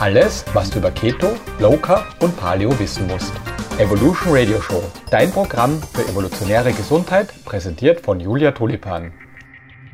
[0.00, 1.26] Alles, was du über Keto,
[1.58, 3.32] Low Carb und Paleo wissen musst.
[3.78, 4.80] Evolution Radio Show,
[5.10, 9.12] dein Programm für evolutionäre Gesundheit, präsentiert von Julia Tulipan.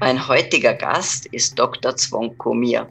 [0.00, 1.96] Mein heutiger Gast ist Dr.
[1.96, 2.86] Zvonko Mir.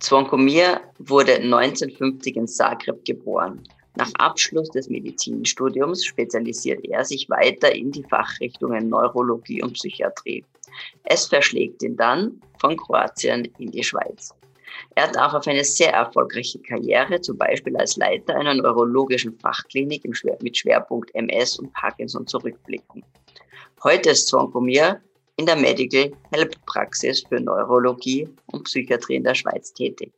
[0.00, 3.62] Zvonko Mir wurde 1950 in Zagreb geboren.
[3.94, 10.44] Nach Abschluss des Medizinstudiums spezialisiert er sich weiter in die Fachrichtungen Neurologie und Psychiatrie.
[11.04, 14.34] Es verschlägt ihn dann von Kroatien in die Schweiz.
[14.94, 20.04] Er darf auf eine sehr erfolgreiche Karriere, zum Beispiel als Leiter einer neurologischen Fachklinik
[20.42, 23.04] mit Schwerpunkt MS und Parkinson zurückblicken.
[23.82, 25.00] Heute ist Zwonkomir
[25.36, 30.12] in der Medical Help Praxis für Neurologie und Psychiatrie in der Schweiz tätig.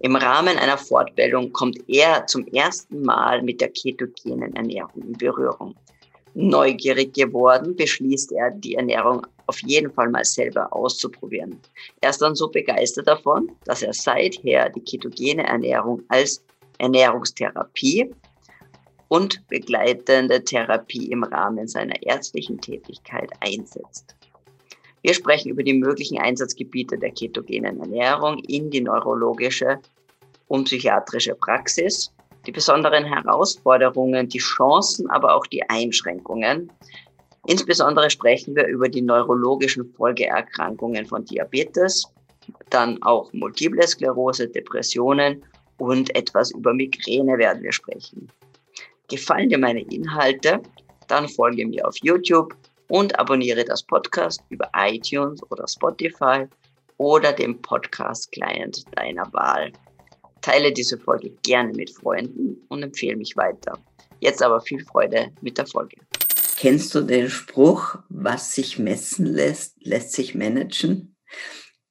[0.00, 5.74] Im Rahmen einer Fortbildung kommt er zum ersten Mal mit der ketogenen Ernährung in Berührung.
[6.34, 11.60] Neugierig geworden, beschließt er, die Ernährung auf jeden Fall mal selber auszuprobieren.
[12.00, 16.42] Er ist dann so begeistert davon, dass er seither die ketogene Ernährung als
[16.78, 18.10] Ernährungstherapie
[19.08, 24.16] und begleitende Therapie im Rahmen seiner ärztlichen Tätigkeit einsetzt.
[25.02, 29.78] Wir sprechen über die möglichen Einsatzgebiete der ketogenen Ernährung in die neurologische
[30.48, 32.10] und psychiatrische Praxis,
[32.46, 36.72] die besonderen Herausforderungen, die Chancen, aber auch die Einschränkungen.
[37.46, 42.04] Insbesondere sprechen wir über die neurologischen Folgeerkrankungen von Diabetes,
[42.70, 45.44] dann auch Multiple Sklerose, Depressionen
[45.78, 48.30] und etwas über Migräne werden wir sprechen.
[49.08, 50.62] Gefallen dir meine Inhalte?
[51.08, 52.56] Dann folge mir auf YouTube
[52.88, 56.46] und abonniere das Podcast über iTunes oder Spotify
[56.96, 59.72] oder dem Podcast-Client deiner Wahl.
[60.40, 63.78] Teile diese Folge gerne mit Freunden und empfehle mich weiter.
[64.20, 65.96] Jetzt aber viel Freude mit der Folge.
[66.64, 71.14] Kennst du den Spruch, was sich messen lässt, lässt sich managen?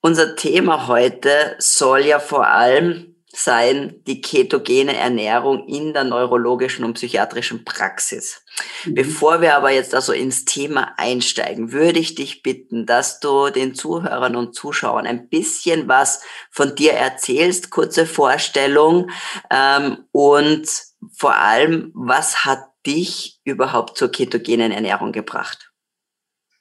[0.00, 3.07] Unser Thema heute soll ja vor allem
[3.38, 8.42] sein die ketogene Ernährung in der neurologischen und psychiatrischen Praxis.
[8.84, 8.94] Mhm.
[8.94, 13.74] Bevor wir aber jetzt also ins Thema einsteigen, würde ich dich bitten, dass du den
[13.74, 19.10] Zuhörern und Zuschauern ein bisschen was von dir erzählst, kurze Vorstellung
[19.50, 20.68] ähm, und
[21.12, 25.70] vor allem, was hat dich überhaupt zur ketogenen Ernährung gebracht?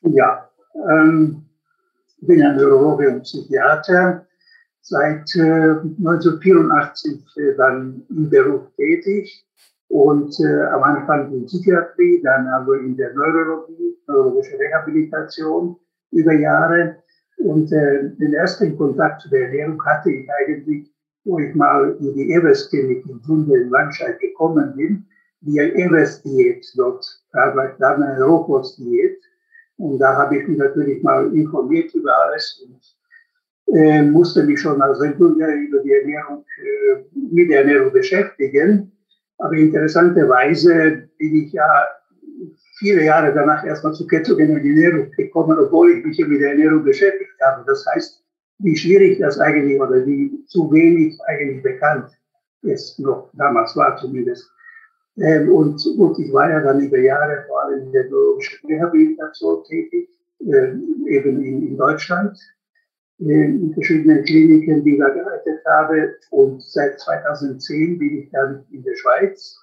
[0.02, 0.50] Ja,
[0.92, 1.50] ähm,
[2.22, 4.27] ich bin ja Neurologe und Psychiater
[4.88, 9.46] seit äh, 1984 äh, dann im Beruf tätig
[9.90, 15.76] und äh, am Anfang in Psychiatrie, dann also in der Neurologie, neurologische Rehabilitation
[16.12, 16.98] über Jahre.
[17.38, 20.90] Und äh, den ersten Kontakt zu der Ernährung hatte ich eigentlich,
[21.26, 25.06] wo ich mal in die Evers-Klinik in Sunde in Landscheid gekommen bin,
[25.42, 29.18] die Evers-Diät dort, da eine Rohkost-Diät.
[29.78, 32.97] Und da habe ich mich natürlich mal informiert über alles und
[33.74, 38.92] äh, musste mich schon als Regulär über die Ernährung, äh, mit der Ernährung beschäftigen.
[39.40, 41.86] Aber interessanterweise bin ich ja
[42.80, 47.40] viele Jahre danach erstmal zu ketogener Ernährung gekommen, obwohl ich mich mit der Ernährung beschäftigt
[47.42, 47.64] habe.
[47.68, 48.24] Das heißt,
[48.60, 52.10] wie schwierig das eigentlich oder wie zu wenig eigentlich bekannt
[52.64, 54.50] ist, noch damals war zumindest.
[55.18, 59.64] Ähm, und gut, ich war ja dann über Jahre vor allem in der neurologischen Rehabilitation
[59.64, 60.10] tätig,
[60.40, 60.74] äh,
[61.08, 62.38] eben in, in Deutschland,
[63.20, 66.16] in verschiedenen Kliniken, die ich da geleitet habe.
[66.32, 69.58] Und seit 2010 bin ich dann in der Schweiz.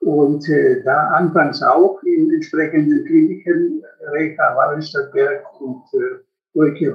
[0.00, 6.18] Und äh, da anfangs auch in entsprechenden Kliniken, Recha, Wallenstadtberg und äh,
[6.54, 6.94] Leuke.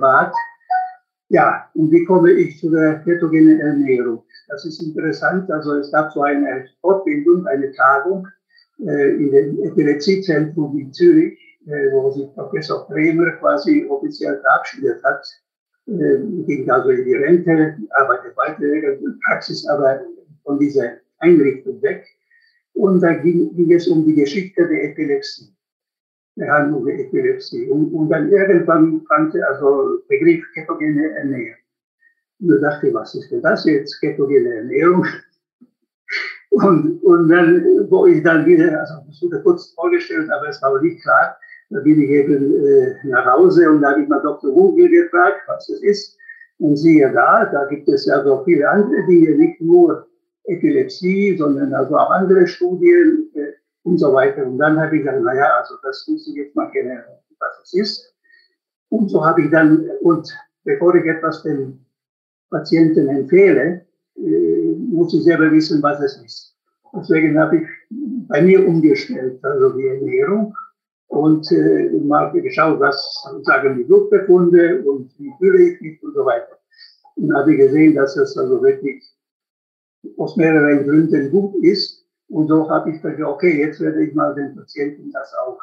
[1.30, 4.24] Ja, und wie komme ich zu der ketogenen Ernährung?
[4.50, 5.50] Das ist interessant.
[5.52, 8.28] Also es gab so eine Fortbildung, eine Tagung
[8.80, 15.26] äh, in dem Epilepsiezentrum in Zürich, äh, wo sich Professor Bremer quasi offiziell verabschiedet hat.
[15.88, 20.02] Äh, ging also in die Rente, arbeitet weiter in Praxis, aber
[20.44, 22.06] von dieser Einrichtung weg.
[22.74, 25.54] Und da ging, ging es um die Geschichte der Epilepsie.
[26.36, 27.70] Behandlung der Epilepsie.
[27.70, 31.56] Und, und dann irgendwann fand also Begriff ketogene Ernährung.
[32.40, 35.06] Und da dachte ich, was ist denn das jetzt, ketogene Ernährung?
[36.50, 40.82] Und, und dann, wo ich dann wieder, also das wurde kurz vorgestellt, aber es war
[40.82, 41.38] nicht klar,
[41.70, 44.52] da bin ich eben äh, nach Hause und da habe ich mal Dr.
[44.52, 46.18] Runkel gefragt, was das ist.
[46.60, 50.08] Und siehe da, da gibt es ja so viele andere Dinge, nicht nur
[50.46, 53.52] Epilepsie, sondern also auch andere Studien äh,
[53.84, 54.46] und so weiter.
[54.46, 57.74] Und dann habe ich gesagt, naja, also das muss ich jetzt mal kennenlernen, was es
[57.74, 58.14] ist.
[58.90, 60.34] Und so habe ich dann, und
[60.64, 61.86] bevor ich etwas den
[62.50, 63.86] Patienten empfehle,
[64.16, 66.56] äh, muss ich selber wissen, was es ist.
[66.96, 67.68] Deswegen habe ich
[68.30, 70.56] bei mir umgestellt, also die Ernährung
[71.08, 76.26] und äh, mal geschaut, was sagen die Blutbefunde und wie fühle ich mich und so
[76.26, 76.58] weiter.
[77.16, 79.04] Und habe gesehen, dass es also wirklich
[80.18, 82.06] aus mehreren Gründen gut ist.
[82.30, 85.60] Und so habe ich gesagt, okay, jetzt werde ich mal den Patienten das auch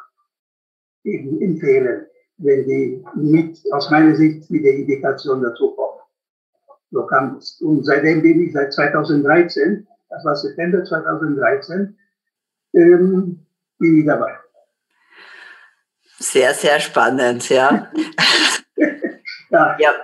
[1.04, 2.06] eben empfehlen,
[2.38, 6.00] wenn die mit, aus meiner Sicht, mit der Indikation dazu kommen.
[6.90, 7.60] So kam es.
[7.60, 11.96] Und seitdem bin ich seit 2013, das war September 2013,
[12.74, 13.38] ähm,
[13.78, 14.43] bin ich dabei.
[16.24, 17.92] Sehr, sehr spannend, ja.
[19.50, 19.76] ja.
[19.78, 19.94] ja.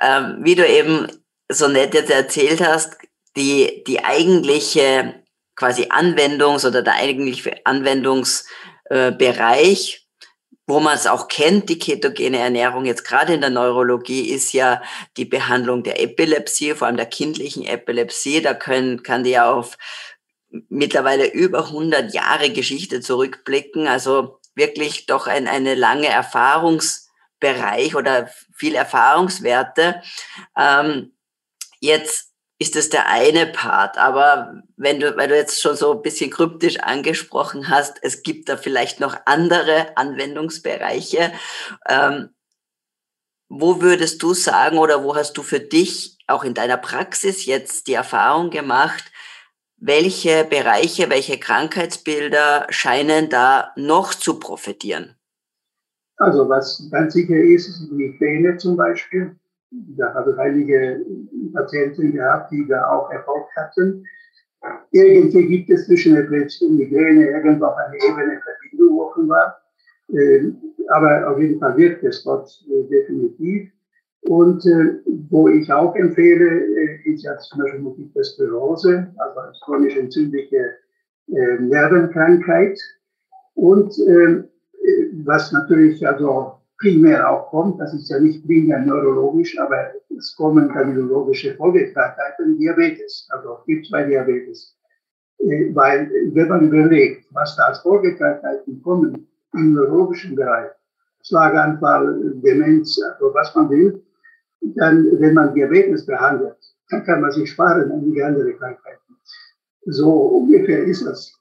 [0.00, 1.08] Ähm, wie du eben
[1.50, 2.96] so nett jetzt erzählt hast,
[3.36, 5.22] die, die eigentliche
[5.56, 10.02] quasi Anwendungs- oder der eigentliche Anwendungsbereich
[10.66, 14.82] wo man es auch kennt, die ketogene Ernährung jetzt gerade in der Neurologie ist ja
[15.16, 18.40] die Behandlung der Epilepsie, vor allem der kindlichen Epilepsie.
[18.40, 19.76] Da können, kann die ja auf
[20.68, 23.88] mittlerweile über 100 Jahre Geschichte zurückblicken.
[23.88, 30.02] Also wirklich doch ein, eine lange Erfahrungsbereich oder viel Erfahrungswerte.
[30.56, 31.12] Ähm,
[31.80, 33.98] jetzt ist das der eine Part.
[33.98, 38.48] Aber wenn du, weil du jetzt schon so ein bisschen kryptisch angesprochen hast, es gibt
[38.48, 41.32] da vielleicht noch andere Anwendungsbereiche.
[41.88, 42.30] Ähm,
[43.48, 47.86] wo würdest du sagen oder wo hast du für dich auch in deiner Praxis jetzt
[47.86, 49.04] die Erfahrung gemacht,
[49.84, 55.16] welche Bereiche, welche Krankheitsbilder scheinen da noch zu profitieren?
[56.18, 59.34] Also was ganz sicher ist, ist die Migräne zum Beispiel.
[59.70, 61.04] Da habe ich einige
[61.52, 64.06] Patienten gehabt, die da auch Erfolg hatten.
[64.92, 69.60] Irgendwie gibt es zwischen Epilepsie und Migräne irgendwo auf einer Ebene Verbindung offenbar.
[70.10, 70.58] Ähm,
[70.90, 73.72] aber auf jeden Fall wirkt es dort äh, definitiv.
[74.22, 79.60] Und äh, wo ich auch empfehle, äh, ist ja zum Beispiel Multiple Sklerose, also als
[79.60, 80.76] chronisch entzündliche
[81.26, 82.78] Nervenkrankheit.
[83.54, 84.48] Und ähm,
[85.24, 90.68] was natürlich also primär auch kommt, das ist ja nicht primär neurologisch, aber es kommen
[90.68, 94.76] kardiologische Folgekrankheiten, Diabetes, also Typ 2 Diabetes.
[95.38, 100.70] Äh, weil, wenn man überlegt, was da als Folgekrankheiten kommen im neurologischen Bereich,
[101.24, 104.02] Schlaganfall, Demenz, also was man will,
[104.76, 106.56] dann, wenn man Diabetes behandelt,
[106.90, 109.16] dann kann man sich sparen an die andere Krankheiten.
[109.86, 111.32] So ungefähr ist das.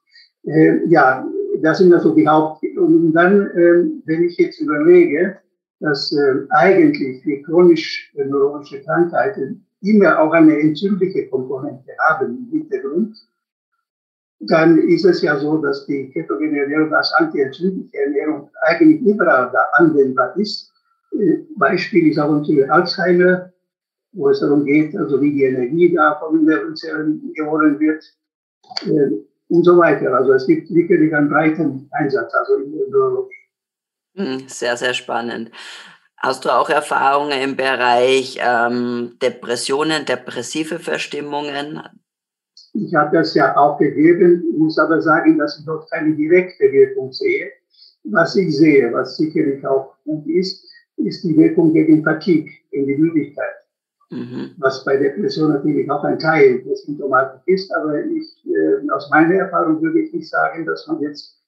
[0.46, 1.28] Äh, ja,
[1.62, 2.64] das sind also die Haupt.
[2.78, 5.38] Und dann, äh, wenn ich jetzt überlege,
[5.80, 13.18] dass äh, eigentlich die chronisch neurologische Krankheiten immer auch eine entzündliche Komponente haben im Hintergrund,
[14.42, 19.60] dann ist es ja so, dass die ketogene Ernährung als antientzündliche Ernährung eigentlich überall da
[19.74, 20.71] anwendbar ist.
[21.58, 23.52] Beispiel ist auch natürlich Alzheimer,
[24.14, 28.04] wo es darum geht, also wie die Energie da von den Nervenzellen gewonnen wird.
[28.86, 29.12] Äh,
[29.52, 30.14] und so weiter.
[30.16, 33.36] Also es gibt wirklich einen breiten Einsatz, also in der Neurologie.
[34.16, 35.52] Hm, sehr, sehr spannend.
[36.18, 41.82] Hast du auch Erfahrungen im Bereich ähm, Depressionen, depressive Verstimmungen?
[42.74, 47.12] Ich habe das ja auch gegeben, muss aber sagen, dass ich dort keine direkte Wirkung
[47.12, 47.52] sehe.
[48.04, 50.71] Was ich sehe, was sicherlich auch gut ist,
[51.06, 53.56] ist die Wirkung gegen Fatigue, gegen die Müdigkeit.
[54.10, 54.56] Mhm.
[54.58, 59.36] Was bei Depression natürlich auch ein Teil der Symptomatik ist, aber ich äh, aus meiner
[59.36, 61.42] Erfahrung würde ich nicht sagen, dass man jetzt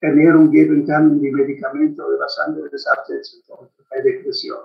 [0.00, 4.58] Ernährung geben kann und die Medikamente oder was anderes absetzen sollte bei Depression.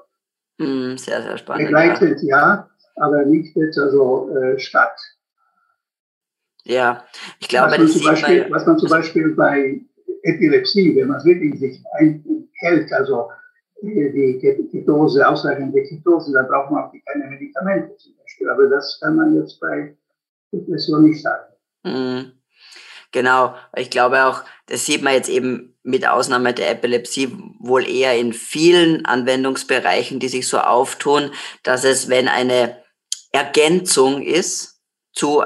[0.57, 1.65] Mm, sehr, sehr spannend.
[1.65, 4.99] Begleitet ja, ja aber nicht jetzt also äh, statt.
[6.65, 7.03] Ja,
[7.39, 9.81] ich glaube, was man, zum Beispiel, was man zum Beispiel bei
[10.23, 13.29] Epilepsie, wenn man es wirklich sich einhält, also
[13.83, 18.49] die Ketose, ausreichende Ketose, da braucht man auch keine Medikamente zum Beispiel.
[18.49, 19.95] Aber das kann man jetzt bei
[20.53, 21.53] Depression nicht sagen.
[21.83, 22.31] Mhm.
[23.11, 28.17] Genau, ich glaube auch, das sieht man jetzt eben mit Ausnahme der Epilepsie wohl eher
[28.17, 32.77] in vielen Anwendungsbereichen, die sich so auftun, dass es, wenn eine
[33.31, 35.43] Ergänzung ist zu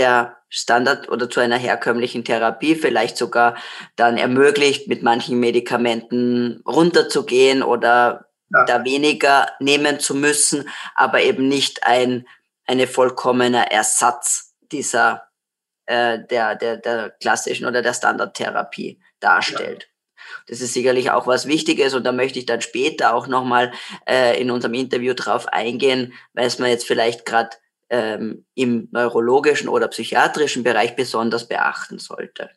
[0.00, 3.56] der Standard oder zu einer herkömmlichen Therapie vielleicht sogar
[3.96, 8.64] dann ermöglicht, mit manchen Medikamenten runterzugehen oder ja.
[8.64, 12.26] da weniger nehmen zu müssen, aber eben nicht ein
[12.66, 15.28] eine vollkommener Ersatz dieser
[15.86, 19.82] äh, der, der, der klassischen oder der Standardtherapie darstellt.
[19.82, 19.88] Ja.
[20.46, 23.72] Das ist sicherlich auch was Wichtiges und da möchte ich dann später auch nochmal
[24.08, 27.50] äh, in unserem Interview drauf eingehen, weil es man jetzt vielleicht gerade
[27.90, 32.50] ähm, im neurologischen oder psychiatrischen Bereich besonders beachten sollte.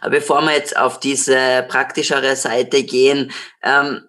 [0.00, 4.08] Aber bevor wir jetzt auf diese praktischere Seite gehen, ähm,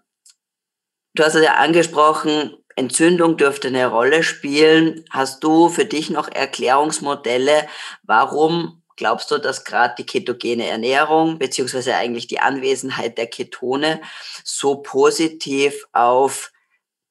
[1.13, 5.05] du hast es ja angesprochen, Entzündung dürfte eine Rolle spielen.
[5.09, 7.67] Hast du für dich noch Erklärungsmodelle,
[8.03, 14.01] warum glaubst du, dass gerade die ketogene Ernährung beziehungsweise eigentlich die Anwesenheit der Ketone
[14.43, 16.51] so positiv auf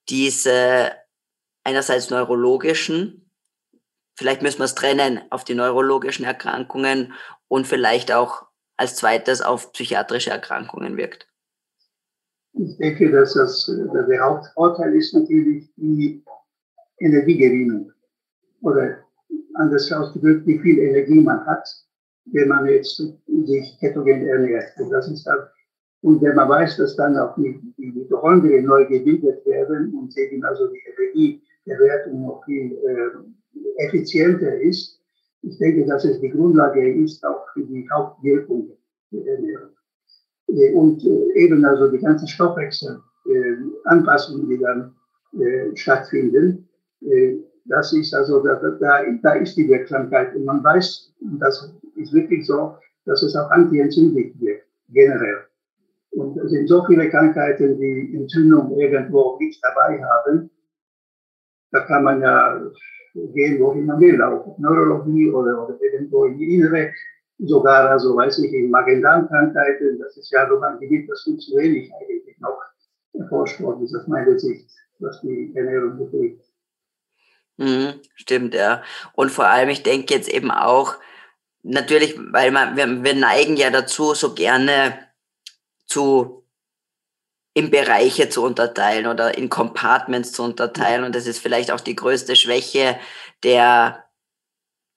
[0.08, 0.92] diese
[1.64, 3.30] einerseits neurologischen,
[4.16, 7.12] vielleicht müssen wir es trennen, auf die neurologischen Erkrankungen
[7.48, 11.28] und vielleicht auch als zweites auf psychiatrische Erkrankungen wirkt?
[12.52, 16.24] Ich denke, dass das, der Hauptvorteil ist natürlich die
[16.98, 17.92] Energiegewinnung.
[18.60, 18.98] Oder
[19.54, 21.68] anders ausgedrückt, wie viel Energie man hat,
[22.26, 24.78] wenn man jetzt sich ketogen ernährt.
[24.78, 25.48] Und das ist dann
[26.04, 30.44] und wenn man weiß, dass dann auch die, die Mitochondrien neu gebildet werden und eben
[30.44, 33.10] also die Energie Bewertung noch viel äh,
[33.86, 35.00] effizienter ist.
[35.42, 38.70] Ich denke, dass es die Grundlage ist auch für die Hauptwirkung
[39.10, 39.70] der Ernährung.
[40.48, 44.94] Äh, und äh, eben also die ganzen Stoffwechselanpassungen, äh, die dann
[45.40, 46.68] äh, stattfinden,
[47.00, 50.34] äh, das ist also, da, da, da ist die Wirksamkeit.
[50.34, 52.74] Und man weiß, und das ist wirklich so,
[53.06, 55.44] dass es auch antientzündlich wirkt, generell.
[56.10, 60.50] Und es sind so viele Krankheiten, die Entzündung irgendwo nicht dabei haben,
[61.74, 62.60] da kann man ja
[63.14, 66.92] gehen, wohin man will, auch Neurologie oder, oder irgendwo in die Innere,
[67.38, 71.56] sogar, also weiß ich, in Magen-Darm-Krankheiten, das ist ja so ein Gebiet, das viel zu
[71.56, 72.60] wenig eigentlich noch
[73.12, 76.44] erforscht worden ist, aus meiner Sicht, was die Ernährung betrifft.
[77.56, 78.82] Mhm, stimmt, ja.
[79.14, 80.94] Und vor allem, ich denke jetzt eben auch,
[81.62, 84.98] natürlich, weil man, wir, wir neigen ja dazu, so gerne
[85.86, 86.43] zu
[87.54, 91.04] in Bereiche zu unterteilen oder in Compartments zu unterteilen.
[91.04, 92.96] Und das ist vielleicht auch die größte Schwäche
[93.44, 94.04] der,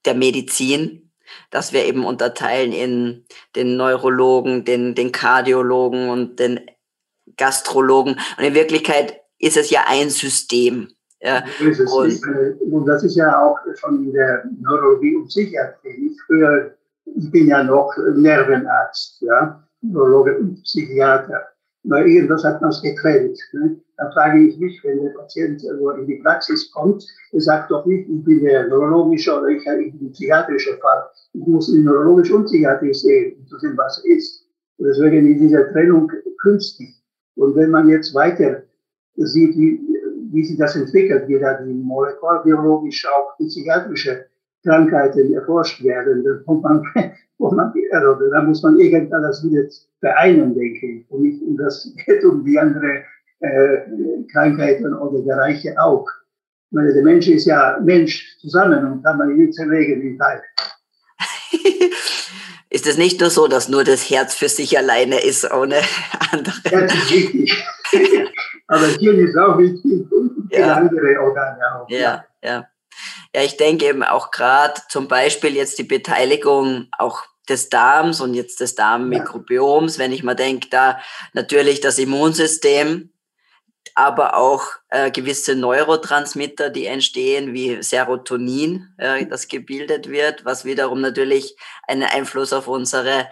[0.05, 1.11] der Medizin,
[1.51, 6.59] dass wir eben unterteilen in den Neurologen, den, den Kardiologen und den
[7.37, 8.19] Gastrologen.
[8.37, 10.89] Und in Wirklichkeit ist es ja ein System.
[11.21, 11.43] Ja.
[11.59, 12.21] Und,
[12.71, 16.11] und, das ist ja auch schon in der Neurologie und Psychiatrie.
[16.11, 21.47] Ich, früher, ich bin ja noch Nervenarzt, ja, Neurologe und Psychiater
[21.87, 23.39] weil irgendwas hat man es getrennt.
[23.53, 23.79] Ne?
[23.97, 27.85] Dann frage ich mich, wenn der Patient also in die Praxis kommt, er sagt doch
[27.85, 31.09] nicht, ich bin der neurologische oder ich bin der psychiatrische Fall.
[31.33, 34.45] Ich muss ihn neurologisch und psychiatrisch sehen, um zu sehen, was er ist.
[34.77, 36.93] Und deswegen ist diese Trennung künstlich.
[37.35, 38.63] Und wenn man jetzt weiter
[39.15, 39.79] sieht, wie,
[40.31, 44.25] wie sich das entwickelt, wie da die molekularbiologische, auch die psychiatrische
[44.67, 46.83] Krankheiten erforscht werden, dann kommt man,
[47.37, 49.63] wo man, also, da muss man irgendwas wieder
[49.99, 51.11] vereinen, denke ich.
[51.11, 53.03] Und nicht um das geht um die andere
[53.39, 53.77] äh,
[54.31, 56.07] Krankheiten oder Bereiche auch.
[56.69, 60.17] Ich meine, der Mensch ist ja Mensch zusammen und kann man ihn nicht zerlegen wie
[60.17, 60.41] Teil.
[62.69, 65.77] ist es nicht nur so, dass nur das Herz für sich alleine ist, ohne
[66.31, 66.55] andere?
[66.69, 67.63] Das ist wichtig.
[68.67, 70.73] Aber Hirn ist auch wichtig und ja.
[70.73, 71.89] andere Organe auch.
[71.89, 72.25] Ja, ja.
[72.43, 72.67] Ja,
[73.41, 78.59] ich denke eben auch gerade zum Beispiel jetzt die Beteiligung auch des Darms und jetzt
[78.59, 80.99] des Darmmikrobioms, wenn ich mal denke, da
[81.33, 83.11] natürlich das Immunsystem,
[83.95, 91.01] aber auch äh, gewisse Neurotransmitter, die entstehen, wie Serotonin, äh, das gebildet wird, was wiederum
[91.01, 91.55] natürlich
[91.87, 93.27] einen Einfluss auf unsere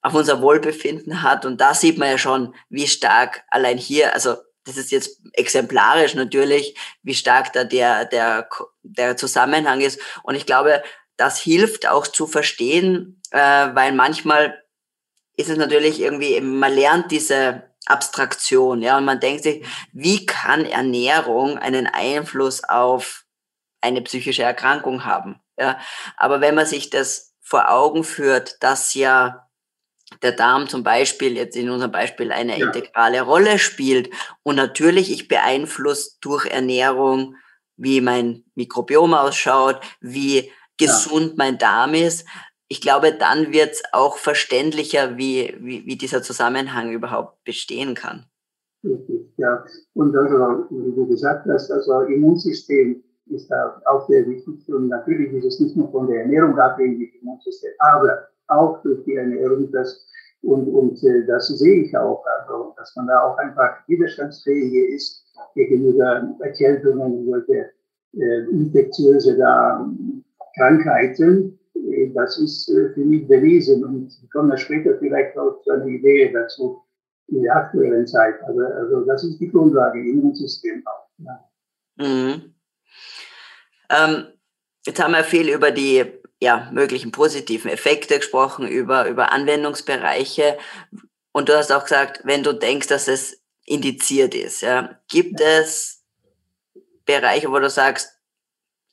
[0.00, 1.44] auf unser Wohlbefinden hat.
[1.44, 4.36] Und da sieht man ja schon, wie stark allein hier, also
[4.68, 8.48] das ist jetzt exemplarisch natürlich, wie stark da der, der,
[8.82, 9.98] der Zusammenhang ist.
[10.22, 10.82] Und ich glaube,
[11.16, 14.62] das hilft auch zu verstehen, äh, weil manchmal
[15.36, 20.66] ist es natürlich irgendwie, man lernt diese Abstraktion, ja, und man denkt sich, wie kann
[20.66, 23.24] Ernährung einen Einfluss auf
[23.80, 25.40] eine psychische Erkrankung haben?
[25.58, 25.80] Ja,
[26.16, 29.47] aber wenn man sich das vor Augen führt, dass ja
[30.22, 32.66] der Darm zum Beispiel jetzt in unserem Beispiel eine ja.
[32.66, 34.10] integrale Rolle spielt
[34.42, 37.36] und natürlich ich beeinflusst durch Ernährung,
[37.76, 41.34] wie mein Mikrobiom ausschaut, wie gesund ja.
[41.36, 42.26] mein Darm ist.
[42.68, 48.26] Ich glaube, dann wird es auch verständlicher, wie, wie, wie dieser Zusammenhang überhaupt bestehen kann.
[48.84, 49.64] Richtig, ja.
[49.94, 54.68] Und also, wie du gesagt hast, also Immunsystem ist da auch sehr wichtig.
[54.68, 59.14] Und natürlich ist es nicht nur von der Ernährung abhängig, Immunsystem, aber auch durch die
[59.14, 60.06] Ernährung, das,
[60.42, 65.24] und, und äh, das sehe ich auch, also, dass man da auch einfach widerstandsfähiger ist
[65.54, 67.70] gegenüber Erkältungen, solche
[68.14, 69.88] äh, infektiöse da,
[70.56, 71.58] Krankheiten.
[71.74, 75.86] Äh, das ist äh, für mich bewiesen und ich komme später vielleicht auch zu einer
[75.86, 76.82] Idee dazu
[77.28, 78.34] in der aktuellen Zeit.
[78.44, 81.08] Also, also das ist die Grundlage, Immunsystem auch.
[81.18, 81.44] Ja.
[81.96, 82.54] Mhm.
[83.90, 84.26] Ähm,
[84.86, 86.04] jetzt haben wir viel über die
[86.40, 90.58] ja, möglichen positiven Effekte gesprochen, über, über Anwendungsbereiche.
[91.32, 96.04] Und du hast auch gesagt, wenn du denkst, dass es indiziert ist, ja, gibt es
[97.04, 98.18] Bereiche, wo du sagst,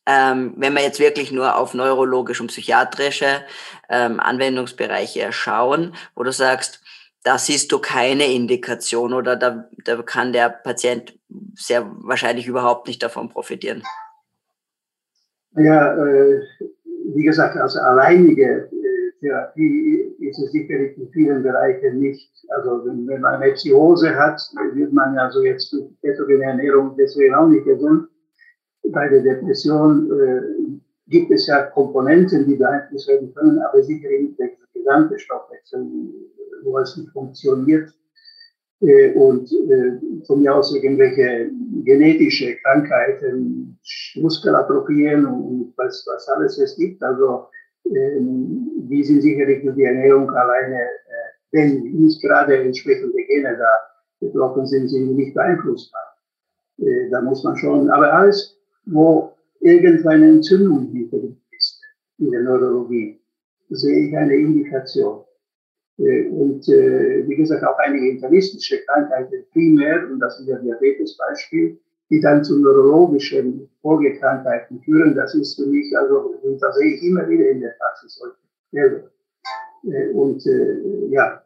[0.05, 3.43] ähm, wenn wir jetzt wirklich nur auf neurologische und psychiatrische
[3.89, 6.81] ähm, Anwendungsbereiche schauen, wo du sagst,
[7.23, 11.17] da siehst du keine Indikation oder da, da kann der Patient
[11.55, 13.83] sehr wahrscheinlich überhaupt nicht davon profitieren.
[15.57, 16.41] Ja, äh,
[17.13, 22.31] wie gesagt, als alleinige äh, Therapie ist es sicherlich in vielen Bereichen nicht.
[22.49, 24.41] Also wenn, wenn man eine Psychose hat,
[24.73, 28.07] wird man also jetzt durch ketogene Ernährung deswegen auch nicht gesund.
[28.91, 30.41] Bei der Depression äh,
[31.07, 35.85] gibt es ja Komponenten, die beeinflusst werden können, aber sicherlich nicht der gesamte Stoffwechsel,
[36.63, 37.89] wo es nicht funktioniert.
[38.81, 41.49] Äh, und äh, von mir aus irgendwelche
[41.83, 43.79] genetische Krankheiten,
[44.15, 47.01] Muskelatrophien und was, was alles es gibt.
[47.01, 47.45] Also
[47.85, 50.87] ähm, die sind sicherlich durch die Ernährung alleine, äh,
[51.51, 56.01] wenn nicht gerade entsprechende Gene da betroffen sind, sind nicht beeinflussbar.
[57.09, 61.81] Da muss man schon, aber alles, wo irgendeine Entzündung hinterliegt ist
[62.17, 63.21] in der Neurologie,
[63.69, 65.23] sehe ich eine Indikation.
[65.97, 71.79] Äh, und äh, wie gesagt, auch einige internistische Krankheiten primär, und das ist der Diabetes-Beispiel,
[72.09, 75.15] die dann zu neurologischen Folgekrankheiten führen.
[75.15, 79.09] Das ist für mich, also, und das sehe ich immer wieder in der Praxis heute.
[79.83, 81.41] Äh, und äh, ja,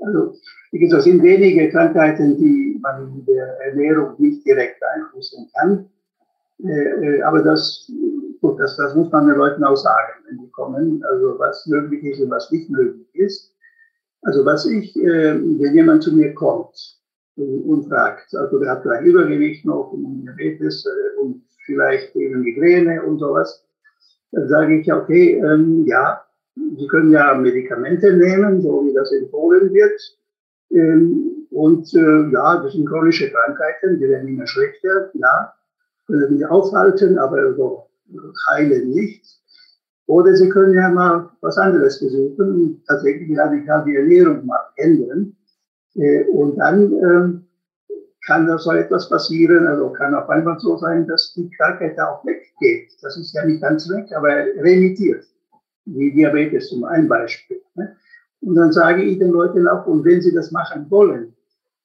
[0.00, 0.34] also
[0.72, 5.90] wie gesagt, es sind wenige Krankheiten, die man in der Ernährung nicht direkt beeinflussen kann.
[6.64, 7.90] Äh, äh aber das
[8.42, 12.02] Gut, das, das muss man den Leuten auch sagen, wenn die kommen, also was möglich
[12.02, 13.54] ist und was nicht möglich ist.
[14.22, 16.98] Also was ich, äh, wenn jemand zu mir kommt
[17.36, 20.84] und, fragt, also der hat vielleicht Übergewicht noch und Diabetes
[21.20, 23.64] und vielleicht eben Migräne und sowas,
[24.32, 26.20] dann sage ich, okay, ähm, ja,
[26.54, 30.18] Sie können ja Medikamente nehmen, so wie das empfohlen wird.
[30.72, 35.54] Ähm, und äh, ja, das sind chronische Krankheiten, die werden immer schlechter, ja,
[36.06, 37.88] können wir aufhalten, aber so
[38.50, 39.24] heilen nicht.
[40.06, 45.36] Oder Sie können ja mal was anderes versuchen und tatsächlich radikal die Ernährung mal ändern.
[45.94, 47.46] Äh, und dann ähm,
[48.26, 52.24] kann da so etwas passieren, also kann auch einfach so sein, dass die Krankheit auch
[52.24, 52.90] weggeht.
[53.00, 54.28] Das ist ja nicht ganz weg, aber
[54.60, 55.24] remittiert.
[55.84, 57.60] Wie Diabetes zum ein Beispiel.
[57.74, 57.96] Ne?
[58.40, 61.34] Und dann sage ich den Leuten auch, und wenn sie das machen wollen,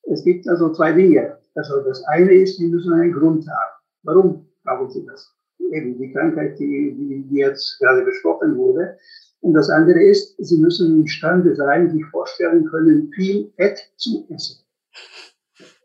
[0.04, 1.38] es gibt also zwei Dinge.
[1.56, 3.77] Also das eine ist, sie müssen einen Grund haben.
[4.08, 5.38] Warum brauchen sie das?
[5.72, 8.98] eben die Krankheit, die, die, die jetzt gerade besprochen wurde.
[9.42, 14.58] Und das andere ist, Sie müssen imstande sein, sich vorstellen können, viel Fett zu essen.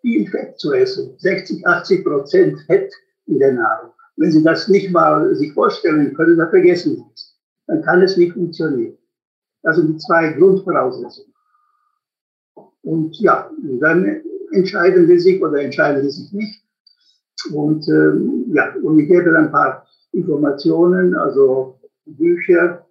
[0.01, 1.15] Viel Fett zu essen.
[1.19, 2.93] 60, 80 Prozent Fett
[3.27, 3.93] in der Nahrung.
[4.17, 7.39] Wenn Sie das nicht mal sich vorstellen können, dann vergessen Sie es.
[7.67, 8.97] Dann kann es nicht funktionieren.
[9.63, 11.33] Das sind die zwei Grundvoraussetzungen.
[12.83, 16.63] Und ja, dann entscheiden Sie sich oder entscheiden Sie sich nicht.
[17.53, 22.87] Und ähm, ja, und ich gebe ein paar Informationen, also Bücher.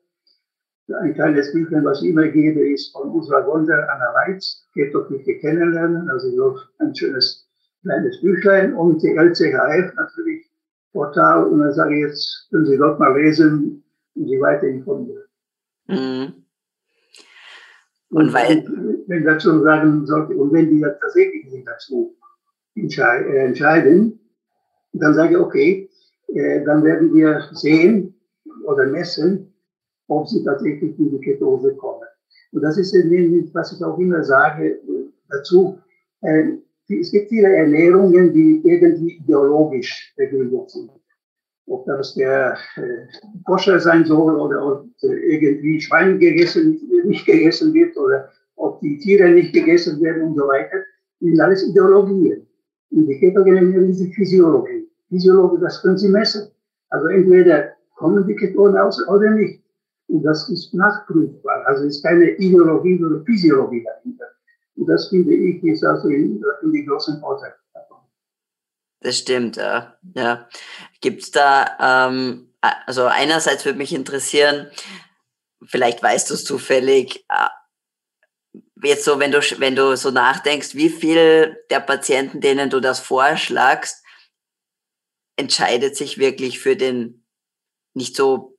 [1.01, 5.09] Ein kleines Büchlein, was ich immer gebe, ist von Ursula Gonder, Anna Weitz, geht doch
[5.09, 7.47] nicht kennenlernen, also so ein schönes
[7.81, 10.45] kleines Büchlein und die LCHF natürlich
[10.91, 13.83] Portal und dann sage ich jetzt, können Sie dort mal lesen
[14.15, 15.23] und Sie weiter informieren.
[15.87, 16.33] Mhm.
[18.09, 18.65] Und, weil,
[19.07, 22.17] wenn dazu sagen sollte, und wenn die tatsächlich sich dazu
[22.75, 24.19] entscheiden,
[24.93, 25.89] dann sage ich, okay,
[26.27, 28.15] äh, dann werden wir sehen,
[28.65, 29.53] oder messen,
[30.07, 32.07] ob sie tatsächlich in die Ketose kommen.
[32.51, 32.93] Und das ist
[33.53, 34.79] was ich auch immer sage
[35.29, 35.77] dazu.
[36.21, 36.57] Äh,
[36.89, 40.91] es gibt viele Ernährungen, die irgendwie ideologisch begründet sind.
[41.67, 43.07] Ob das der äh,
[43.45, 49.29] Koscher sein soll oder ob irgendwie Schwein gegessen, nicht gegessen wird oder ob die Tiere
[49.29, 50.83] nicht gegessen werden und so weiter.
[51.21, 52.45] Sind alles Ideologien.
[52.89, 54.80] Und die ketogene die Physiologie.
[55.11, 56.49] Physiologie, das können Sie messen.
[56.89, 59.61] Also entweder kommen die Ketone aus oder nicht.
[60.07, 61.65] Und das ist nachprüfbar.
[61.67, 64.25] Also ist keine Ideologie oder Physiologie dahinter.
[64.75, 67.55] Und das finde ich ist also in, in die großen Vorteile.
[69.01, 69.97] Das stimmt, ja.
[70.15, 70.47] ja.
[71.01, 74.67] Gibt da, ähm, also einerseits würde mich interessieren,
[75.65, 80.89] vielleicht weißt du es zufällig, äh, jetzt so, wenn du, wenn du so nachdenkst, wie
[80.89, 84.00] viel der Patienten, denen du das vorschlagst,
[85.41, 87.25] entscheidet sich wirklich für den
[87.93, 88.57] nicht so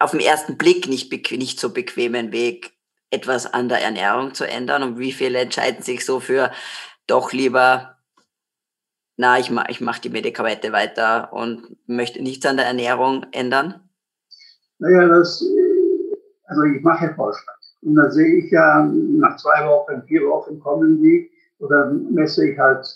[0.00, 2.72] auf den ersten Blick nicht, nicht so bequemen Weg,
[3.10, 6.50] etwas an der Ernährung zu ändern und wie viele entscheiden sich so für
[7.06, 7.98] doch lieber,
[9.16, 13.88] na, ich mache ich mach die Medikamente weiter und möchte nichts an der Ernährung ändern?
[14.78, 15.44] Naja, das,
[16.46, 17.54] also ich mache Vorschlag.
[17.82, 21.30] Und da sehe ich ja, nach zwei Wochen, vier Wochen kommen die,
[21.64, 22.86] oder messe ich halt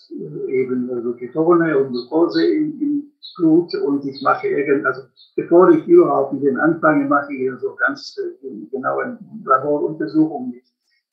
[0.48, 5.02] eben so Ketone und Glucose in, in Blut und ich mache irgend, also
[5.36, 10.62] bevor ich überhaupt mit den anfange, mache ich so ganz äh, genaue Laboruntersuchungen mit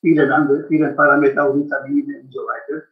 [0.01, 2.83] vielen anderen, vielen Parametern, auch Vitamine und so weiter.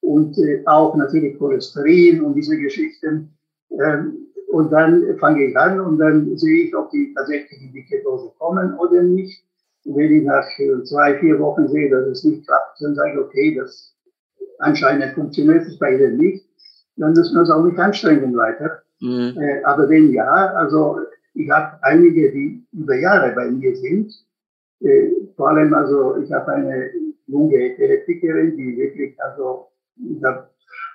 [0.00, 3.30] Und äh, auch natürlich Cholesterin und diese Geschichten.
[3.70, 7.84] Ähm, und dann fange ich an und dann sehe ich, ob die tatsächlich in die
[7.84, 9.42] Ketose kommen oder nicht.
[9.84, 13.18] Wenn ich nach äh, zwei, vier Wochen sehe, dass es nicht klappt, dann sage ich,
[13.18, 13.91] okay, das
[14.62, 16.44] anscheinend funktioniert es bei Ihnen nicht
[16.96, 18.82] dann müssen wir es auch nicht anstrengen weiter.
[19.00, 19.36] Mhm.
[19.40, 21.00] Äh, aber wenn ja, also
[21.34, 24.12] ich habe einige, die über Jahre bei mir sind.
[24.80, 26.90] Äh, vor allem, also ich habe eine
[27.26, 30.48] junge Epileptikerin, die wirklich, also ich habe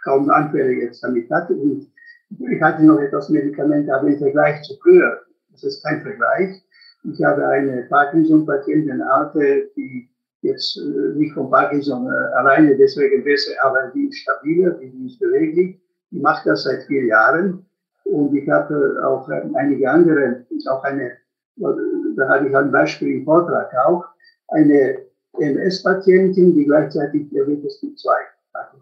[0.04, 1.50] kaum Anfälle jetzt damit hat.
[1.50, 1.88] Und
[2.30, 6.64] ich hatte noch etwas Medikamente, aber im Vergleich zu früher, das ist kein Vergleich.
[7.04, 10.10] Ich habe eine Parkinson-Patientin, Alte, die
[10.42, 15.20] jetzt äh, nicht von Parkinson äh, alleine deswegen besser, aber die ist stabiler, die ist
[15.20, 15.80] beweglich.
[16.12, 17.66] Die macht das seit vier Jahren.
[18.06, 21.12] Und ich habe auch einige andere, auch eine,
[21.58, 24.06] da hatte ich ein Beispiel im Vortrag auch,
[24.50, 25.00] eine
[25.40, 28.12] MS-Patientin, die gleichzeitig Diabetes Typ 2
[28.54, 28.78] hatte.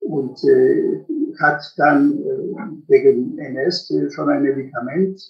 [0.00, 1.04] Und äh,
[1.40, 5.20] hat dann äh, wegen MS schon ein Medikament,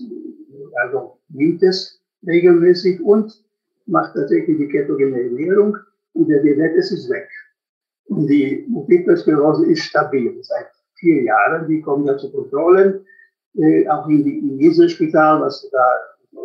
[0.82, 3.43] also nimmt es regelmäßig und
[3.86, 5.76] macht tatsächlich die ketogene Ernährung
[6.14, 7.28] und der Diabetes ist weg.
[8.06, 10.68] Und die Multiple Sklerose ist stabil seit
[10.98, 11.68] vier Jahren.
[11.68, 13.04] Die kommen ja zu Kontrollen,
[13.54, 15.84] äh, auch in, in dieses Spital, was da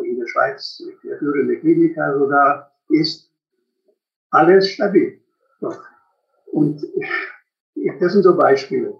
[0.03, 3.29] in der Schweiz der führende Klinik also da ist.
[4.31, 5.19] Alles stabil.
[5.59, 5.73] So.
[6.51, 8.95] Und äh, das sind so Beispiele.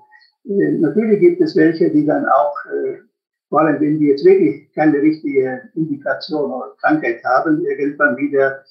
[0.46, 2.98] Äh, natürlich gibt es welche, die dann auch, äh,
[3.50, 8.64] vor allem wenn die jetzt wirklich keine richtige Indikation oder Krankheit haben, irgendwann wieder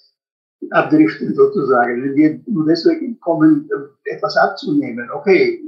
[0.70, 2.02] abdriften sozusagen.
[2.02, 3.68] Wenn wir nur deswegen kommen,
[4.04, 5.62] etwas abzunehmen, okay,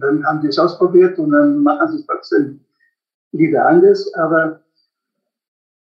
[0.00, 2.60] dann haben sie es ausprobiert und dann machen sie es trotzdem
[3.32, 4.12] wieder anders.
[4.14, 4.60] Aber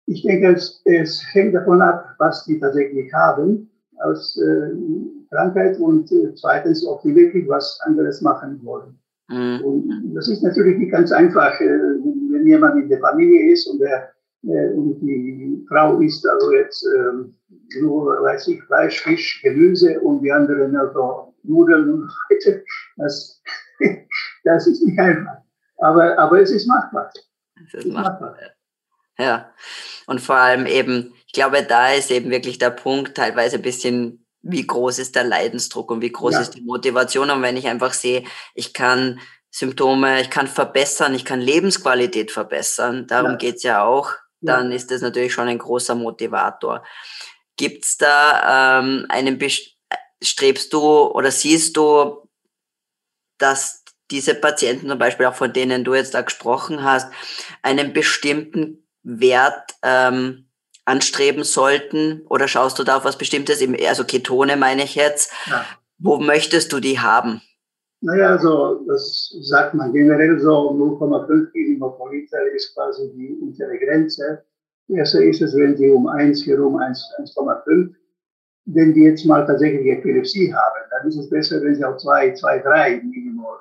[0.06, 3.69] ich denke, es, es hängt davon ab, was die tatsächlich haben
[4.04, 4.71] aus äh,
[5.30, 9.01] Krankheit und äh, zweitens, ob die wirklich was anderes machen wollen.
[9.32, 9.62] Mhm.
[9.63, 11.80] Und das ist natürlich nicht ganz einfach, äh,
[12.32, 14.12] wenn jemand in der Familie ist und, der,
[14.44, 17.34] äh, und die Frau isst also jetzt ähm,
[17.80, 22.60] nur, weiß ich, Fleisch, Fisch, Gemüse und die anderen also Nudeln und weiter.
[22.98, 23.41] Das
[24.44, 25.38] das ist nicht einfach.
[25.78, 27.12] Aber, aber es ist machbar.
[27.65, 28.38] Es ist machbar.
[29.17, 29.52] Ja.
[30.08, 34.21] Und vor allem eben, ich glaube, da ist eben wirklich der Punkt teilweise ein bisschen,
[34.42, 36.42] wie groß ist der Leidensdruck und wie groß ja.
[36.42, 37.30] ist die Motivation.
[37.30, 38.24] Und wenn ich einfach sehe,
[38.56, 43.38] ich kann Symptome, ich kann verbessern, ich kann Lebensqualität verbessern, darum ja.
[43.38, 44.76] geht's ja auch, dann ja.
[44.76, 46.84] ist das natürlich schon ein großer Motivator.
[47.58, 49.40] Gibt's da ähm, einen,
[50.24, 52.22] strebst du oder siehst du
[53.42, 57.12] dass diese Patienten zum Beispiel auch von denen du jetzt da gesprochen hast,
[57.62, 60.50] einen bestimmten Wert ähm,
[60.92, 62.22] anstreben sollten?
[62.30, 65.66] Oder schaust du da auf was Bestimmtes, also Ketone meine ich jetzt, ja.
[66.00, 67.42] wo möchtest du die haben?
[68.02, 73.78] Naja, also das sagt man generell so, 0,5 Millimol pro Liter ist quasi die untere
[73.78, 74.44] Grenze.
[74.88, 77.94] Besser ist es, wenn sie um 1 herum 1,5
[78.66, 82.34] wenn die jetzt mal tatsächlich Epilepsie haben, dann ist es besser, wenn sie auch 2,
[82.34, 83.58] 2, 3 Millimol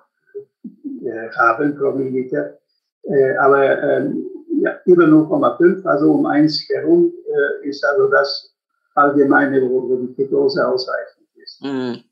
[1.37, 2.59] haben pro Milliliter.
[3.05, 4.27] Äh, aber ähm,
[4.61, 8.55] ja, über 0,5, also um 1 herum, äh, ist also das
[8.95, 11.63] allgemeine, wo, wo die Ketose ausreichend ist.
[11.63, 12.03] Mhm.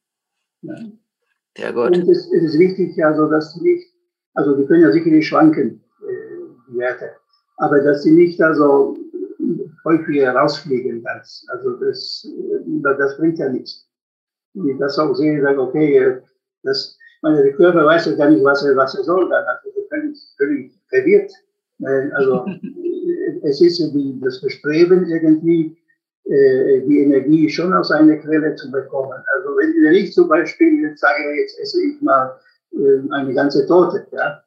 [0.63, 0.75] Ja.
[1.57, 1.97] Sehr gut.
[1.97, 3.87] Und es, es, ist wichtig, also, dass sie nicht,
[4.35, 7.11] also die können ja sicherlich schwanken, äh, die Werte,
[7.57, 8.97] aber dass sie nicht also
[9.85, 11.03] häufiger rausfliegen.
[11.03, 12.27] Das, also das,
[12.83, 13.89] das bringt ja nichts.
[14.55, 16.21] Wenn ich das auch sehe, sage okay,
[16.63, 19.45] das, meine, der Körper weiß ja gar nicht, was er, was er soll dann.
[19.45, 21.33] Also völlig, völlig verwirrt.
[21.85, 22.47] Also
[23.43, 25.77] es ist wie das Bestreben irgendwie,
[26.25, 29.19] äh, die Energie schon aus einer Quelle zu bekommen.
[29.37, 32.39] Also wenn, ich zum Beispiel jetzt sage, jetzt esse ich mal
[32.73, 34.43] äh, eine ganze Torte, ja,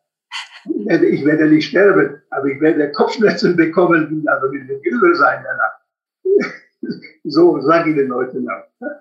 [0.65, 6.93] ich werde nicht sterben, aber ich werde Kopfschmerzen bekommen, also wird übel sein danach.
[7.23, 8.91] so sage ich den Leuten auch.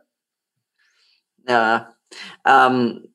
[1.47, 1.95] Ja,
[2.47, 3.10] ähm,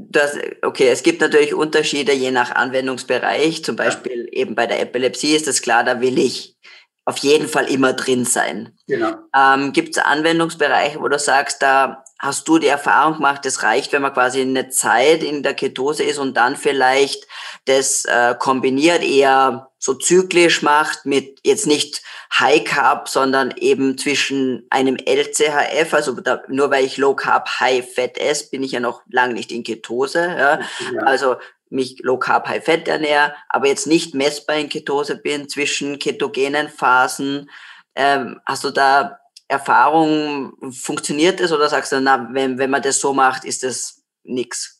[0.00, 3.64] das, okay, es gibt natürlich Unterschiede je nach Anwendungsbereich.
[3.64, 6.56] Zum Beispiel eben bei der Epilepsie ist es klar, da will ich
[7.04, 8.76] auf jeden Fall immer drin sein.
[8.86, 9.14] Genau.
[9.34, 13.92] Ähm, Gibt es Anwendungsbereiche, wo du sagst, da hast du die Erfahrung gemacht, es reicht,
[13.92, 17.26] wenn man quasi eine Zeit in der Ketose ist und dann vielleicht
[17.66, 22.02] das äh, kombiniert eher so zyklisch macht mit jetzt nicht
[22.36, 27.86] High Carb, sondern eben zwischen einem LCHF, also da, nur weil ich Low Carb High
[27.94, 30.20] Fat esse, bin ich ja noch lange nicht in Ketose.
[30.20, 30.60] Ja?
[30.92, 31.02] ja.
[31.02, 31.36] Also
[31.70, 36.68] mich Low Carb High Fat ernähre, aber jetzt nicht messbar in Ketose bin zwischen ketogenen
[36.68, 37.48] Phasen.
[37.94, 43.00] Ähm, hast du da Erfahrung, funktioniert es oder sagst du, na, wenn, wenn man das
[43.00, 44.78] so macht, ist das nichts?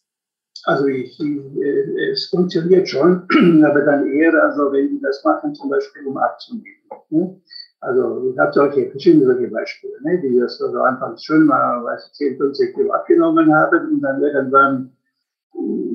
[0.65, 3.27] Also ich, äh, es funktioniert schon,
[3.65, 6.67] aber dann eher, also wenn die das machen, zum Beispiel um abzunehmen.
[7.11, 7.41] Ne?
[7.81, 10.21] Also ich habe solche verschiedene solche Beispiele, ne?
[10.21, 14.23] die das also anfangs schön mal, weiß ich, 10, 15 Kilo abgenommen haben und dann
[14.23, 14.93] irgendwann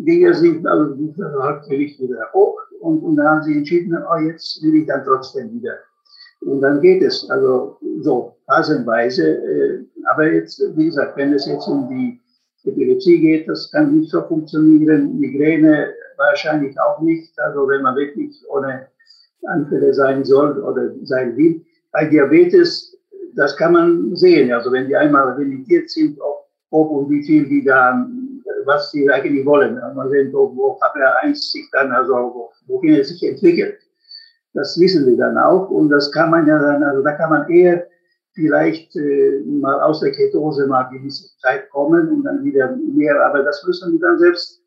[0.05, 4.17] ging es nicht, also das Hauptgewicht wieder hoch und, und dann haben sie entschieden, oh,
[4.17, 5.77] jetzt will ich dann trotzdem wieder.
[6.45, 9.37] Und dann geht es, also so phasenweise.
[9.37, 12.19] Äh, aber jetzt, wie gesagt, wenn es jetzt um die
[12.65, 15.19] Epilepsie geht, das kann nicht so funktionieren.
[15.19, 17.37] Migräne wahrscheinlich auch nicht.
[17.39, 18.87] Also wenn man wirklich ohne
[19.45, 21.61] Anfälle sein soll oder sein will.
[21.91, 22.97] Bei Diabetes,
[23.35, 24.51] das kann man sehen.
[24.51, 28.07] Also wenn die einmal limitiert sind, ob, ob und wie viel die da
[28.65, 29.75] was sie eigentlich wollen.
[29.95, 33.79] Man sieht, wo, wo KPR1 sich dann, also wohin es sich entwickelt.
[34.53, 37.49] Das wissen wir dann auch und das kann man ja dann, also da kann man
[37.49, 37.87] eher
[38.33, 43.43] vielleicht äh, mal aus der Ketose mal gewisse Zeit kommen und dann wieder mehr, aber
[43.43, 44.61] das müssen wir dann selbst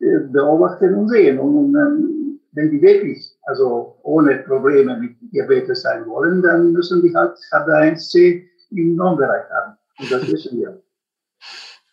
[0.00, 1.38] äh, beobachten und sehen.
[1.38, 7.02] Und, und dann, wenn die wirklich also ohne Probleme mit Diabetes sein wollen, dann müssen
[7.02, 9.76] die halt HB1C im Normbereich haben.
[9.98, 10.80] Und das wissen wir.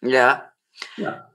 [0.01, 0.43] Ja,
[0.97, 1.27] ja.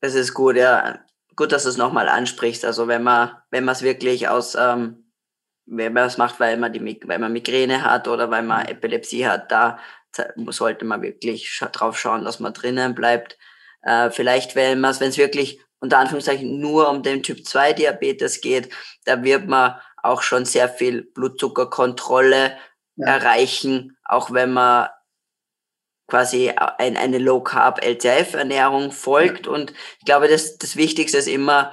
[0.00, 0.98] Das ist gut, ja.
[1.36, 2.64] Gut, dass du es nochmal ansprichst.
[2.64, 5.01] Also wenn man, wenn man es wirklich aus, ähm,
[5.66, 8.68] wenn man es macht, weil man die, weil man Migräne hat oder weil man mhm.
[8.68, 9.78] Epilepsie hat, da
[10.48, 13.38] sollte man wirklich drauf schauen, dass man drinnen bleibt.
[13.82, 18.40] Äh, vielleicht, wenn man wenn es wirklich unter Anführungszeichen nur um den Typ 2 Diabetes
[18.40, 18.68] geht,
[19.04, 22.56] da wird man auch schon sehr viel Blutzuckerkontrolle
[22.96, 23.06] ja.
[23.06, 24.88] erreichen, auch wenn man
[26.08, 29.46] quasi ein, eine Low-Carb-LCF-Ernährung folgt.
[29.46, 31.72] Und ich glaube, das, das Wichtigste ist immer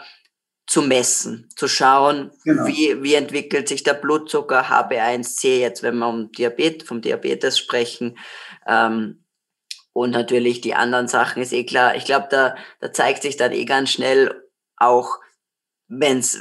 [0.70, 2.68] zu messen, zu schauen, genau.
[2.68, 8.20] wie, wie entwickelt sich der Blutzucker, HB1C, jetzt wenn wir um Diabetes, vom Diabetes sprechen.
[8.68, 9.26] Ähm,
[9.94, 11.96] und natürlich die anderen Sachen ist eh klar.
[11.96, 14.44] Ich glaube, da, da zeigt sich dann eh ganz schnell
[14.78, 15.18] auch,
[15.88, 16.38] wenn's,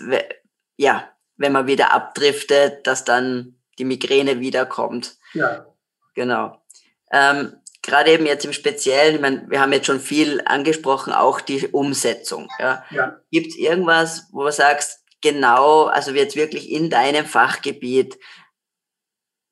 [0.76, 5.16] ja, wenn man wieder abdriftet, dass dann die Migräne wiederkommt.
[5.32, 5.74] Ja.
[6.14, 6.62] Genau.
[7.10, 7.57] Ähm,
[7.88, 11.66] gerade eben jetzt im Speziellen, ich meine, wir haben jetzt schon viel angesprochen, auch die
[11.68, 12.48] Umsetzung.
[12.58, 12.84] Ja.
[12.90, 13.20] ja.
[13.30, 18.18] Gibt es irgendwas, wo du sagst, genau, also jetzt wirklich in deinem Fachgebiet,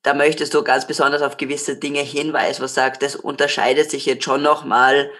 [0.02, 4.24] da möchtest du ganz besonders auf gewisse Dinge hinweisen, was sagt, das unterscheidet sich jetzt
[4.24, 5.10] schon nochmal,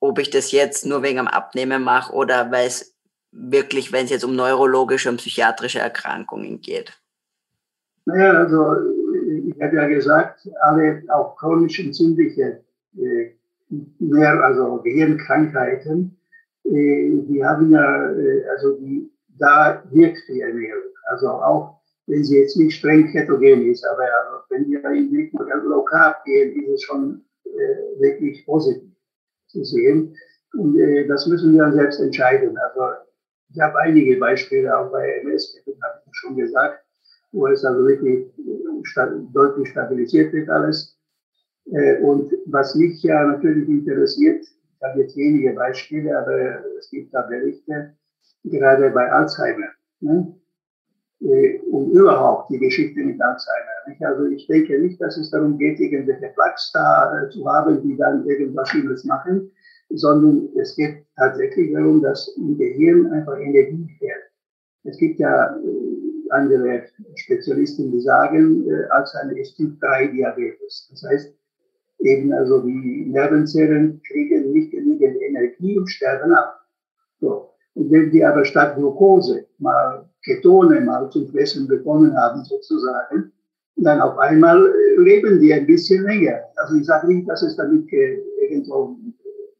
[0.00, 2.94] ob ich das jetzt nur wegen am Abnehmen mache oder weil es
[3.30, 7.00] wirklich, wenn es jetzt um neurologische und psychiatrische Erkrankungen geht?
[8.04, 8.74] Naja, also
[9.28, 12.62] ich habe ja gesagt, alle auch chronisch entzündliche,
[12.96, 13.30] äh,
[13.98, 16.16] mehr, also Gehirnkrankheiten,
[16.64, 20.92] äh, die haben ja, äh, also die, da wirkt die Ernährung.
[21.10, 25.32] Also auch wenn sie jetzt nicht streng ketogen ist, aber also wenn wir in Weg
[25.32, 28.90] Low Carb gehen, ist es schon äh, wirklich positiv
[29.48, 30.16] zu sehen.
[30.54, 32.56] Und äh, das müssen wir dann selbst entscheiden.
[32.56, 32.80] Also
[33.50, 36.82] ich habe einige Beispiele auch bei MS, habe ich schon gesagt
[37.32, 38.32] wo es also wirklich
[39.32, 40.96] deutlich stabilisiert wird alles.
[41.72, 47.12] Äh, und was mich ja natürlich interessiert, ich habe jetzt wenige Beispiele, aber es gibt
[47.12, 47.94] da Berichte,
[48.44, 49.68] gerade bei Alzheimer.
[50.00, 50.34] Ne?
[51.20, 54.08] äh, und überhaupt die Geschichte mit Alzheimer.
[54.08, 57.96] Also ich denke nicht, dass es darum geht, irgendwelche Plaques da äh, zu haben, die
[57.96, 59.50] dann irgendwas Schlimmes machen,
[59.90, 64.30] sondern es geht tatsächlich darum, dass im Gehirn einfach Energie fehlt.
[64.84, 65.56] Es gibt ja
[66.28, 66.84] äh, andere
[67.16, 70.88] Spezialisten, die sagen, äh, Alzheimer ist Typ 3 Diabetes.
[70.90, 71.34] Das heißt,
[72.00, 76.60] eben also die Nervenzellen kriegen nicht genügend Energie und sterben ab.
[77.20, 77.50] So.
[77.74, 83.32] Und wenn die aber statt Glucose mal Ketone mal zum Fressen bekommen haben, sozusagen,
[83.76, 86.40] dann auf einmal äh, leben die ein bisschen länger.
[86.56, 88.96] Also ich sage nicht, dass es damit irgendwo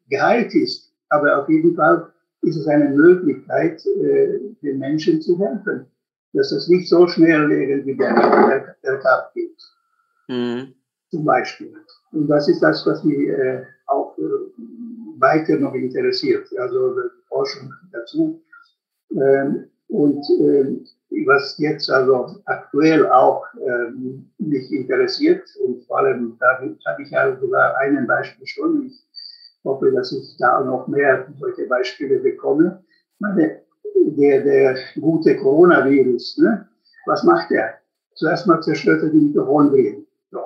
[0.09, 2.09] geheilt ist, aber auf jeden Fall
[2.43, 5.87] ist es eine Möglichkeit, äh, den Menschen zu helfen,
[6.33, 9.57] dass es nicht so schnell irgendwie der, der, Tat geht.
[10.29, 10.75] Mhm.
[11.11, 11.75] Zum Beispiel.
[12.13, 14.23] Und das ist das, was mich äh, auch äh,
[15.19, 18.43] weiter noch interessiert, also die Forschung dazu.
[19.11, 20.85] Ähm, und ähm,
[21.27, 27.37] was jetzt also aktuell auch ähm, mich interessiert und vor allem, da habe ich ja
[27.41, 28.87] sogar einen Beispiel schon.
[28.87, 29.07] Ich
[29.65, 32.85] hoffe, dass ich da noch mehr solche Beispiele bekomme.
[33.19, 33.63] Meine,
[34.07, 36.69] der, der gute Coronavirus, ne?
[37.07, 37.75] was macht er?
[38.15, 40.07] Zuerst mal zerstört er die Mitochondrien.
[40.31, 40.41] So.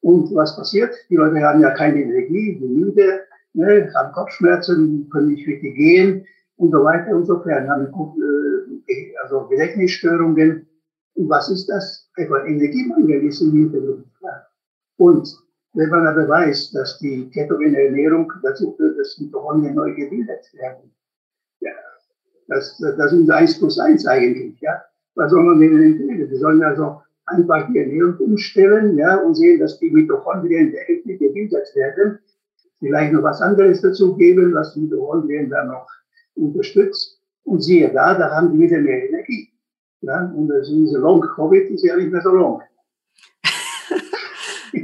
[0.00, 0.94] Und was passiert?
[1.10, 3.20] Die Leute haben ja keine Energie, die müde,
[3.54, 3.90] ne?
[3.94, 7.68] haben Kopfschmerzen, können nicht richtig gehen und so weiter und so fort.
[7.68, 7.86] Haben
[8.88, 10.66] äh, also Gedächtnisstörungen.
[11.14, 12.08] Und was ist das?
[12.16, 14.06] Einfach Energiemangel ist im Hintergrund.
[14.98, 15.28] Und
[15.74, 20.90] wenn man aber weiß, dass die ketogene Ernährung dazu führt, dass Mitochondrien neu gebildet werden,
[21.60, 21.72] ja,
[22.48, 24.82] das, das sind eins plus eins eigentlich, ja.
[25.14, 26.28] Was soll man denen empfehlen?
[26.28, 31.74] Die sollen also einfach die Ernährung umstellen, ja, und sehen, dass die Mitochondrien endlich gebildet
[31.74, 32.18] werden.
[32.78, 35.86] Vielleicht noch was anderes dazu geben, was die Mitochondrien dann noch
[36.34, 37.20] unterstützt.
[37.44, 39.48] Und siehe da, da haben die wieder mehr Energie.
[40.02, 42.62] Ja, und also diese Long-Covid ist ja nicht mehr so long.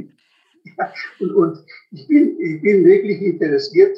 [1.19, 1.57] und, und
[1.91, 3.97] ich, bin, ich bin wirklich interessiert.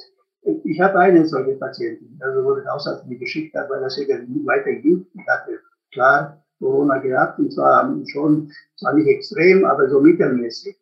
[0.63, 4.45] Ich habe eine solche Patientin, also wo der Hausarzt mir geschickt hat, weil das irgendwie
[4.45, 5.05] weiterging.
[5.13, 5.59] Ich hatte
[5.91, 10.77] klar Corona gehabt und zwar schon, zwar nicht extrem, aber so mittelmäßig.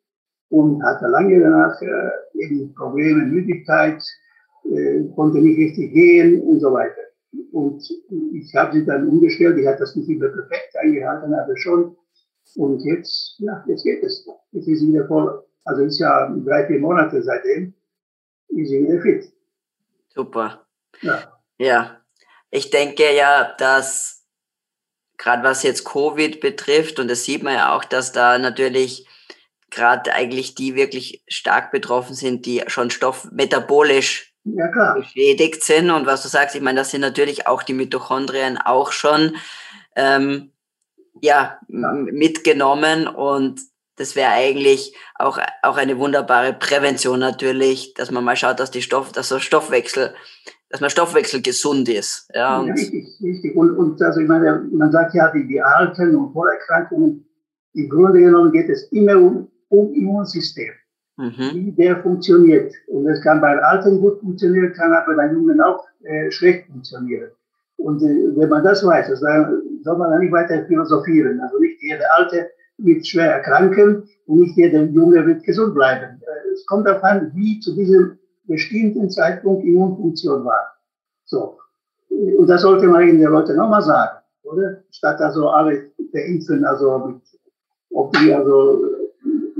[0.49, 4.03] Und hatte lange danach äh, eben Probleme, Müdigkeit,
[4.65, 7.01] äh, konnte nicht richtig gehen und so weiter.
[7.51, 7.83] Und
[8.33, 11.95] ich habe sie dann umgestellt, ich hatte das nicht immer perfekt eingehalten, aber schon.
[12.55, 14.27] Und jetzt, ja, jetzt geht es.
[14.51, 17.73] Jetzt ist sie wieder voll also ist ja drei, vier Monate seitdem,
[18.49, 19.31] ist sie wieder fit.
[20.13, 20.65] Super.
[21.01, 21.39] Ja.
[21.57, 22.01] Ja.
[22.51, 24.25] Ich denke ja, dass
[25.17, 29.07] gerade was jetzt Covid betrifft, und das sieht man ja auch, dass da natürlich
[29.69, 35.89] gerade eigentlich die wirklich stark betroffen sind, die schon stoffmetabolisch ja, beschädigt sind.
[35.89, 39.35] Und was du sagst, ich meine, das sind natürlich auch die Mitochondrien auch schon
[39.95, 40.51] ähm,
[41.21, 41.91] ja, ja.
[41.93, 43.07] mitgenommen.
[43.07, 43.61] Und
[43.95, 48.81] das wäre eigentlich auch, auch eine wunderbare Prävention natürlich, dass man mal schaut, dass die
[48.81, 50.13] Stoff, dass der Stoffwechsel,
[50.69, 52.29] dass man Stoffwechsel gesund ist.
[52.33, 53.55] Ja, und richtig, richtig.
[53.55, 57.25] Und, und also ich meine, man sagt ja, die, die Alten und Vorerkrankungen,
[57.73, 60.71] im Grunde genommen geht es immer um, um Immunsystem.
[61.17, 61.51] Mhm.
[61.53, 62.73] Wie der funktioniert.
[62.87, 67.29] Und das kann bei Alten gut funktionieren, kann aber bei Jungen auch äh, schlecht funktionieren.
[67.77, 69.25] Und äh, wenn man das weiß, also,
[69.83, 71.39] soll man dann nicht weiter philosophieren.
[71.41, 76.21] Also nicht jeder Alte wird schwer erkranken und nicht jeder Junge wird gesund bleiben.
[76.21, 80.75] Äh, es kommt darauf an, wie zu diesem bestimmten Zeitpunkt Immunfunktion war.
[81.25, 81.57] So.
[82.09, 84.83] Und das sollte man den Leuten nochmal sagen, oder?
[84.91, 87.21] Statt also alle verimpfen, also mit,
[87.91, 88.85] ob die also,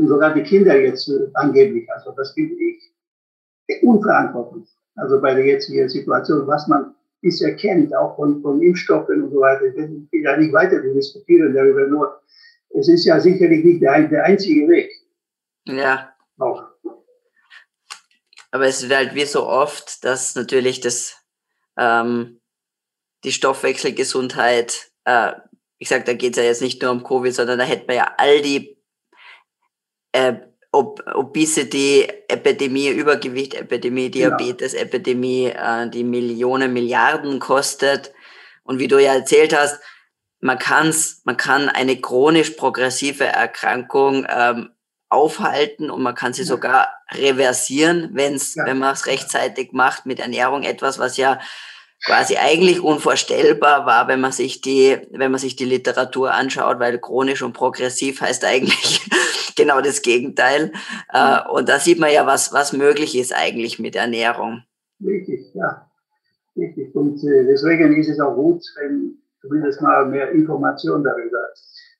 [0.05, 4.67] sogar die Kinder jetzt äh, angeblich, also das finde ich unverantwortlich.
[4.95, 9.39] Also bei der jetzigen Situation, was man bisher kennt, auch von, von Impfstoffen und so
[9.39, 12.19] weiter, ich will ja nicht weiter diskutieren darüber, nur
[12.73, 14.91] es ist ja sicherlich nicht der, der einzige Weg.
[15.65, 16.13] Ja.
[16.37, 16.63] Auch.
[18.51, 21.17] Aber es ist halt wie so oft, dass natürlich das,
[21.77, 22.39] ähm,
[23.23, 25.33] die Stoffwechselgesundheit, äh,
[25.77, 27.95] ich sage, da geht es ja jetzt nicht nur um Covid, sondern da hätten wir
[27.95, 28.77] ja all die
[30.11, 30.35] äh,
[30.71, 34.37] Ob Obesity, Epidemie, Übergewicht, Epidemie, genau.
[34.37, 34.73] Diabetes.
[34.73, 38.13] Epidemie, äh, die Millionen, Milliarden kostet.
[38.63, 39.79] Und wie du ja erzählt hast,
[40.43, 44.71] man kann's, man kann eine chronisch progressive Erkrankung ähm,
[45.07, 46.47] aufhalten und man kann sie ja.
[46.47, 48.65] sogar reversieren, wenn's, ja.
[48.65, 51.39] wenn man es rechtzeitig macht mit Ernährung, etwas, was ja
[52.05, 56.99] quasi eigentlich unvorstellbar war, wenn man sich die, wenn man sich die Literatur anschaut, weil
[56.99, 59.09] chronisch und progressiv heißt eigentlich
[59.55, 60.73] genau das Gegenteil.
[61.13, 64.63] Äh, und da sieht man ja, was, was möglich ist eigentlich mit Ernährung.
[64.99, 65.89] Richtig, ja.
[66.57, 66.93] Richtig.
[66.93, 71.49] Und äh, deswegen ist es auch gut, wenn zumindest mal mehr Information darüber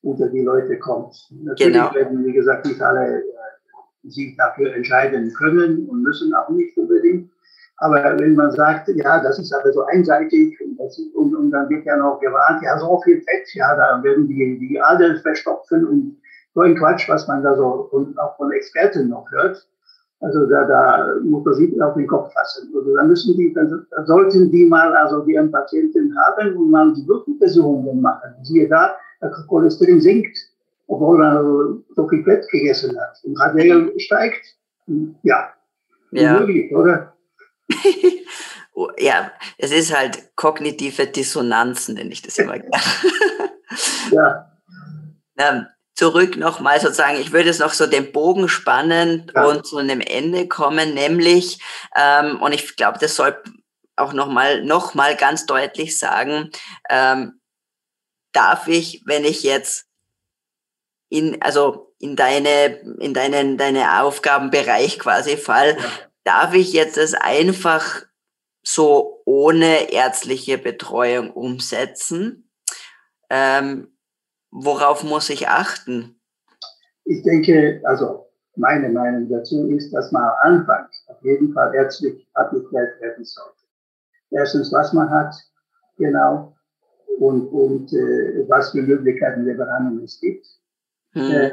[0.02, 1.16] unter die Leute kommt.
[1.44, 1.94] Natürlich genau.
[1.94, 3.24] werden, wie gesagt, nicht alle äh,
[4.04, 7.30] sich dafür entscheiden können und müssen auch nicht unbedingt.
[7.78, 11.70] Aber wenn man sagt, ja, das ist aber so einseitig und, das, und, und dann
[11.70, 15.86] wird ja noch gewarnt, ja, so viel Fett, ja, da werden die, die Adern verstopfen
[15.86, 16.18] und
[16.54, 19.68] so ein Quatsch, was man da so und auch von Experten noch hört.
[20.24, 22.71] Also da, da muss man sich auf den Kopf fassen.
[22.74, 26.93] Also da müssen die, dann, da sollten die mal also die Patienten haben und mal
[26.93, 28.34] die Blutuntersuchungen machen.
[28.41, 30.38] Siehe da, der Cholesterin sinkt,
[30.88, 31.43] obwohl er
[31.95, 33.19] so viel Fett gegessen hat.
[33.24, 34.45] Und HDL steigt.
[35.24, 35.49] Ja,
[36.11, 36.39] ja.
[36.39, 37.13] Möglich, oder?
[38.97, 42.84] ja, es ist halt kognitive Dissonanzen, nenne ich das immer gerne.
[44.11, 44.49] ja.
[45.36, 45.65] Ähm,
[45.96, 49.46] zurück nochmal sozusagen, ich würde jetzt noch so den Bogen spannen ja.
[49.46, 51.60] und zu einem Ende kommen, nämlich,
[51.96, 53.38] ähm, und ich glaube, das soll
[53.96, 56.50] auch nochmal noch mal ganz deutlich sagen,
[56.89, 57.39] ähm,
[58.32, 59.86] darf ich, wenn ich jetzt
[61.10, 65.86] in, also in deine, in deinen, deine Aufgabenbereich quasi fall, ja.
[66.24, 68.02] darf ich jetzt das einfach
[68.64, 72.50] so ohne ärztliche Betreuung umsetzen?
[73.30, 73.93] Ähm,
[74.56, 76.16] Worauf muss ich achten?
[77.06, 82.28] Ich denke, also meine Meinung dazu ist, dass man am Anfang auf jeden Fall ärztlich
[82.36, 83.64] abgeklärt werden sollte.
[84.30, 85.34] Erstens, was man hat,
[85.97, 86.56] genau,
[87.18, 90.45] und, und äh, was für Möglichkeiten der Behandlung es gibt.
[91.14, 91.32] Hm.
[91.32, 91.51] Äh,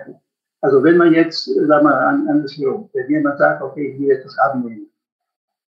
[0.61, 4.11] also wenn man jetzt, sagen wir mal, an, andersherum, wenn jemand sagt, okay, ich will
[4.11, 4.91] etwas abnehmen,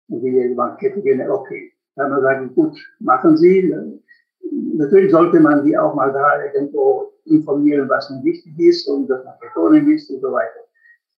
[0.10, 3.74] und will jemand Ketogene, okay, dann kann man sagen, gut, machen Sie,
[4.76, 9.24] natürlich sollte man die auch mal da irgendwo informieren, was nun wichtig ist und dass
[9.24, 10.62] man betonen ist und so weiter.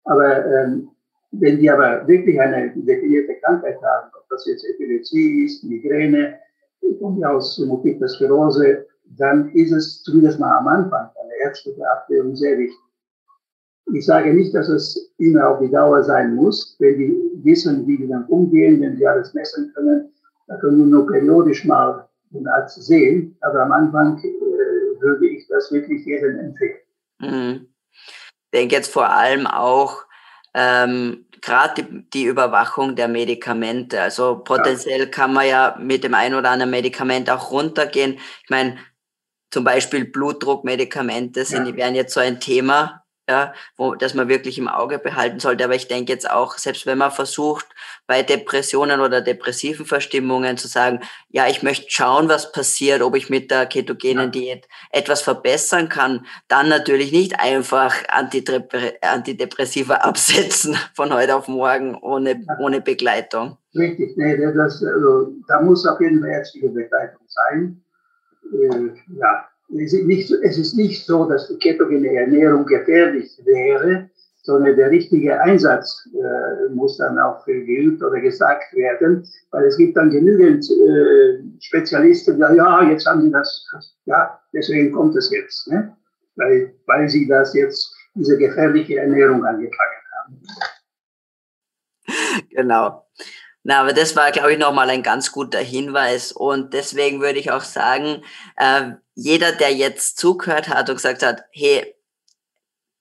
[0.04, 0.88] Aber ähm,
[1.32, 6.38] wenn die aber wirklich eine definierte Krankheit haben, ob das jetzt Epilepsie ist, Migräne,
[7.00, 8.86] von mir aus Multiple Sklerose,
[9.16, 12.78] dann ist es zumindest mal am Anfang eine ärztliche Abklärung sehr wichtig.
[13.92, 17.98] Ich sage nicht, dass es immer auf die Dauer sein muss, wenn die wissen, wie
[17.98, 20.10] die dann umgehen, wenn sie alles messen können,
[20.46, 24.20] da können wir nur periodisch mal den Arzt sehen, aber am Anfang
[25.04, 26.80] würde ich das wirklich jedem empfehlen.
[27.20, 27.68] Mhm.
[27.92, 30.04] Ich denke jetzt vor allem auch
[30.54, 34.00] ähm, gerade die, die, Überwachung der Medikamente.
[34.00, 35.06] Also potenziell ja.
[35.06, 38.14] kann man ja mit dem einen oder anderen Medikament auch runtergehen.
[38.14, 38.78] Ich meine,
[39.50, 41.72] zum Beispiel Blutdruckmedikamente sind, ja.
[41.72, 45.64] die wären jetzt so ein Thema ja, wo, dass man wirklich im Auge behalten sollte.
[45.64, 47.66] Aber ich denke jetzt auch, selbst wenn man versucht,
[48.06, 51.00] bei Depressionen oder depressiven Verstimmungen zu sagen,
[51.30, 56.26] ja, ich möchte schauen, was passiert, ob ich mit der ketogenen Diät etwas verbessern kann,
[56.48, 63.56] dann natürlich nicht einfach Antidepressiva absetzen von heute auf morgen ohne, ohne Begleitung.
[63.74, 67.82] Richtig, nee, das, also, da muss auf jeden Fall ärztliche Begleitung sein.
[68.52, 74.10] Äh, ja, es ist, nicht, es ist nicht so, dass die ketogene Ernährung gefährlich wäre,
[74.42, 79.96] sondern der richtige Einsatz äh, muss dann auch geübt oder gesagt werden, weil es gibt
[79.96, 83.66] dann genügend äh, Spezialisten, ja, ja, jetzt haben sie das,
[84.04, 85.96] ja, deswegen kommt es jetzt, ne?
[86.36, 90.42] weil, weil sie das jetzt, diese gefährliche Ernährung angefangen haben.
[92.50, 93.06] Genau.
[93.64, 96.32] Na, aber das war, glaube ich, nochmal ein ganz guter Hinweis.
[96.32, 98.22] Und deswegen würde ich auch sagen,
[98.56, 101.94] äh, jeder, der jetzt zugehört hat und gesagt hat, hey,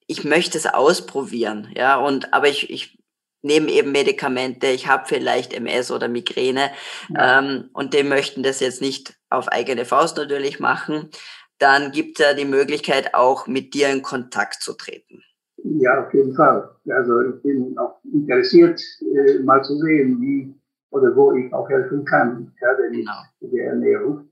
[0.07, 2.99] ich möchte es ausprobieren, ja, und aber ich, ich
[3.41, 6.71] nehme eben Medikamente, ich habe vielleicht MS oder Migräne
[7.09, 7.39] ja.
[7.39, 11.09] ähm, und die möchten das jetzt nicht auf eigene Faust natürlich machen,
[11.59, 15.23] dann gibt es ja die Möglichkeit, auch mit dir in Kontakt zu treten.
[15.63, 16.69] Ja, auf jeden Fall.
[16.89, 20.53] Also ich bin auch interessiert, äh, mal zu sehen, wie
[20.91, 23.23] oder wo ich auch helfen kann, gerade genau.
[23.41, 24.29] der Ernährung.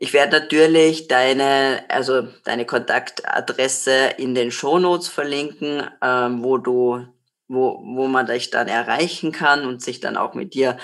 [0.00, 7.04] Ich werde natürlich deine, also deine Kontaktadresse in den Shownotes verlinken, ähm, wo du,
[7.48, 10.78] wo, wo man dich dann erreichen kann und sich dann auch mit dir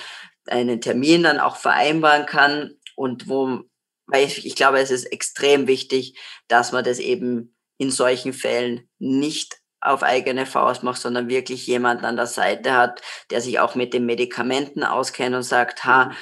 [0.48, 2.74] einen Termin dann auch vereinbaren kann.
[2.96, 3.60] Und wo,
[4.06, 8.88] weil ich, ich glaube, es ist extrem wichtig, dass man das eben in solchen Fällen
[8.98, 13.74] nicht auf eigene Faust macht, sondern wirklich jemanden an der Seite hat, der sich auch
[13.74, 16.12] mit den Medikamenten auskennt und sagt, ha,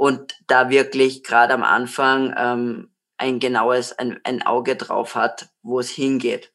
[0.00, 2.88] und da wirklich gerade am Anfang ähm,
[3.18, 6.54] ein genaues, ein, ein Auge drauf hat, wo es hingeht.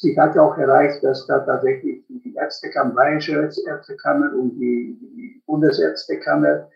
[0.00, 6.68] Sie hat auch erreicht, dass da tatsächlich die Ärztekammer, Bayerische Ärztekammer und die, die Bundesärztekammer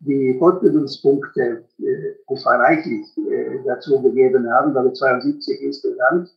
[0.00, 6.34] die Fortbildungspunkte äh, umfangreichlich äh, dazu gegeben haben, also 72 insgesamt.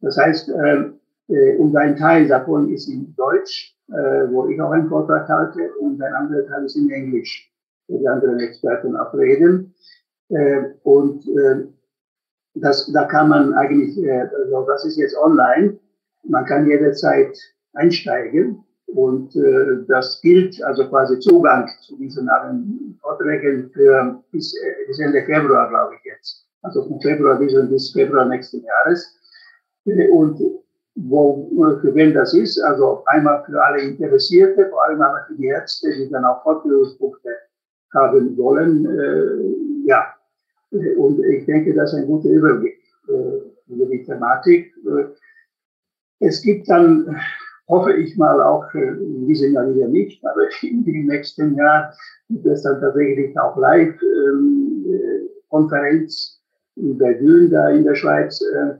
[0.00, 0.84] Das heißt, äh,
[1.28, 5.74] äh, und ein Teil davon ist in Deutsch, äh, wo ich auch einen Vortrag halte,
[5.78, 7.52] und ein anderer Teil ist in Englisch
[7.88, 9.74] die anderen Experten auch reden.
[10.30, 11.66] Äh, und äh,
[12.54, 15.78] das, da kann man eigentlich, also das ist jetzt online,
[16.24, 17.36] man kann jederzeit
[17.74, 24.86] einsteigen und äh, das gilt also quasi Zugang zu diesen allen Vorträgen für bis, äh,
[24.86, 26.46] bis Ende Februar, glaube ich jetzt.
[26.62, 29.18] Also von Februar bis, bis Februar nächsten Jahres.
[29.86, 30.38] Äh, und
[30.94, 31.48] wo,
[31.80, 35.90] für wen das ist, also einmal für alle Interessierte, vor allem aber für die Ärzte,
[35.90, 37.30] die dann auch Fortbildungspunkte
[37.94, 38.84] haben wollen.
[38.86, 40.14] Äh, ja,
[40.96, 44.74] und ich denke, das ist ein guter Überblick äh, über die Thematik.
[44.86, 45.04] Äh,
[46.22, 47.16] es gibt dann,
[47.68, 51.92] hoffe ich mal, auch äh, in diesem Jahr wieder nicht, aber im nächsten Jahr
[52.28, 56.40] gibt es dann tatsächlich auch Live-Konferenz
[56.76, 58.42] ähm, in Berlin, da in der Schweiz.
[58.42, 58.74] Äh,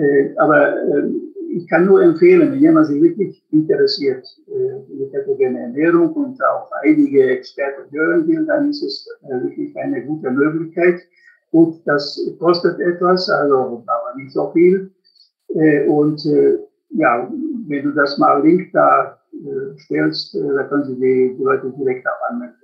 [0.00, 1.20] äh, aber ähm,
[1.56, 6.68] ich kann nur empfehlen, wenn jemand sich wirklich interessiert äh, mit ketogene Ernährung und auch
[6.82, 11.00] einige Experten hören will, dann ist es äh, wirklich eine gute Möglichkeit.
[11.52, 14.90] Und das kostet etwas, also aber nicht so viel.
[15.54, 16.58] Äh, und äh,
[16.94, 17.28] ja,
[17.68, 21.72] wenn du das mal Link da äh, stellst, äh, da können Sie die, die Leute
[21.78, 22.56] direkt auch anmelden.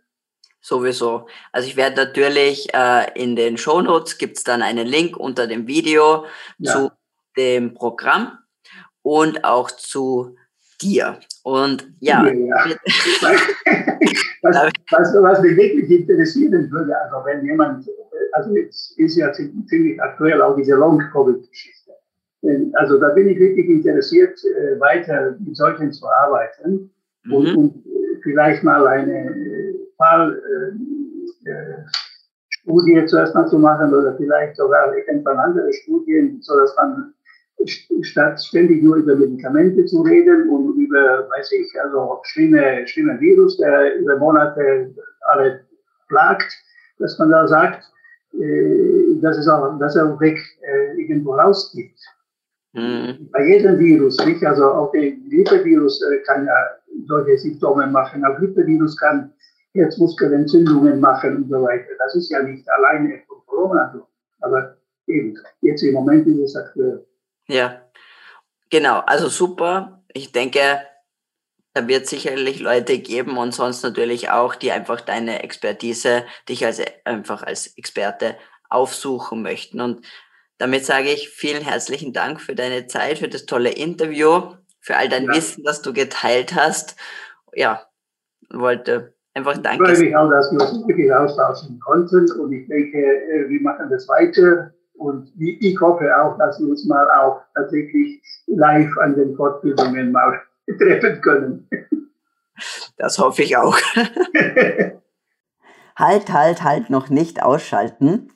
[0.62, 1.26] Sowieso.
[1.53, 5.66] Also ich werde natürlich äh, in den Shownotes gibt es dann einen Link unter dem
[5.66, 6.26] Video
[6.59, 6.72] ja.
[6.72, 6.91] zu
[7.37, 8.39] dem Programm
[9.03, 10.37] und auch zu
[10.83, 11.18] dir.
[11.43, 12.26] Und ja.
[12.26, 12.64] ja, ja.
[14.43, 14.57] was,
[14.91, 17.89] was, was mich wirklich interessieren würde, also wenn jemand,
[18.33, 21.93] also jetzt ist ja ziemlich aktuell auch diese Long-Covid-Geschichte.
[22.74, 26.91] Also da bin ich wirklich interessiert, äh, weiter mit solchen zu arbeiten
[27.24, 27.32] mhm.
[27.32, 27.84] und, und,
[28.22, 29.34] vielleicht mal eine
[29.97, 30.43] Fallstudie
[32.95, 37.14] äh, äh zuerst mal zu machen oder vielleicht sogar irgendwann andere Studien, so dass man
[38.03, 43.57] statt ständig nur über Medikamente zu reden und über, weiß ich, also schlimme, schlimme Virus,
[43.59, 44.95] der über Monate
[45.26, 45.61] alle
[46.09, 46.53] plagt,
[46.99, 47.84] dass man da sagt,
[48.38, 51.99] äh, dass es auch, dass er auch weg äh, irgendwo rausgibt.
[52.72, 53.28] Mhm.
[53.32, 54.44] Bei jedem Virus, nicht?
[54.44, 56.54] Also auch der Grippevirus äh, kann ja
[57.06, 58.24] solche Symptome machen.
[58.24, 59.32] Auch Grippevirus kann
[59.74, 61.90] Herzmuskelentzündungen machen und so weiter.
[61.98, 64.06] Das ist ja nicht alleine von Corona so.
[64.40, 67.04] Aber eben, jetzt im Moment ist es aktuell.
[67.48, 67.82] Ja,
[68.70, 69.00] genau.
[69.00, 70.02] Also super.
[70.12, 70.80] Ich denke,
[71.74, 76.80] da wird sicherlich Leute geben und sonst natürlich auch, die einfach deine Expertise, dich als
[77.04, 78.36] einfach als Experte
[78.68, 79.80] aufsuchen möchten.
[79.80, 80.04] Und
[80.61, 84.42] damit sage ich vielen herzlichen Dank für deine Zeit, für das tolle Interview,
[84.78, 85.34] für all dein ja.
[85.34, 86.96] Wissen, das du geteilt hast.
[87.54, 87.86] Ja,
[88.50, 89.90] wollte einfach danke.
[89.90, 93.62] Ich freue mich auch, dass wir uns wirklich austauschen konnten und ich denke, äh, wir
[93.62, 99.16] machen das weiter und ich hoffe auch, dass wir uns mal auch tatsächlich live an
[99.16, 100.42] den Fortbildungen mal
[100.78, 101.70] treffen können.
[102.98, 103.78] Das hoffe ich auch.
[105.96, 108.30] halt, halt, halt noch nicht ausschalten.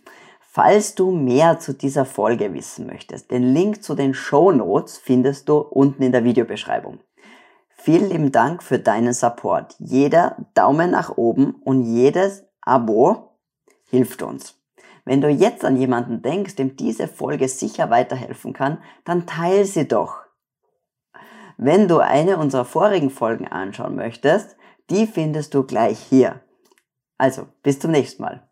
[0.54, 5.48] Falls du mehr zu dieser Folge wissen möchtest, den Link zu den Show Notes findest
[5.48, 7.00] du unten in der Videobeschreibung.
[7.70, 9.74] Vielen lieben Dank für deinen Support.
[9.80, 13.32] Jeder Daumen nach oben und jedes Abo
[13.90, 14.56] hilft uns.
[15.04, 19.88] Wenn du jetzt an jemanden denkst, dem diese Folge sicher weiterhelfen kann, dann teile sie
[19.88, 20.20] doch.
[21.56, 24.56] Wenn du eine unserer vorigen Folgen anschauen möchtest,
[24.88, 26.42] die findest du gleich hier.
[27.18, 28.48] Also, bis zum nächsten Mal.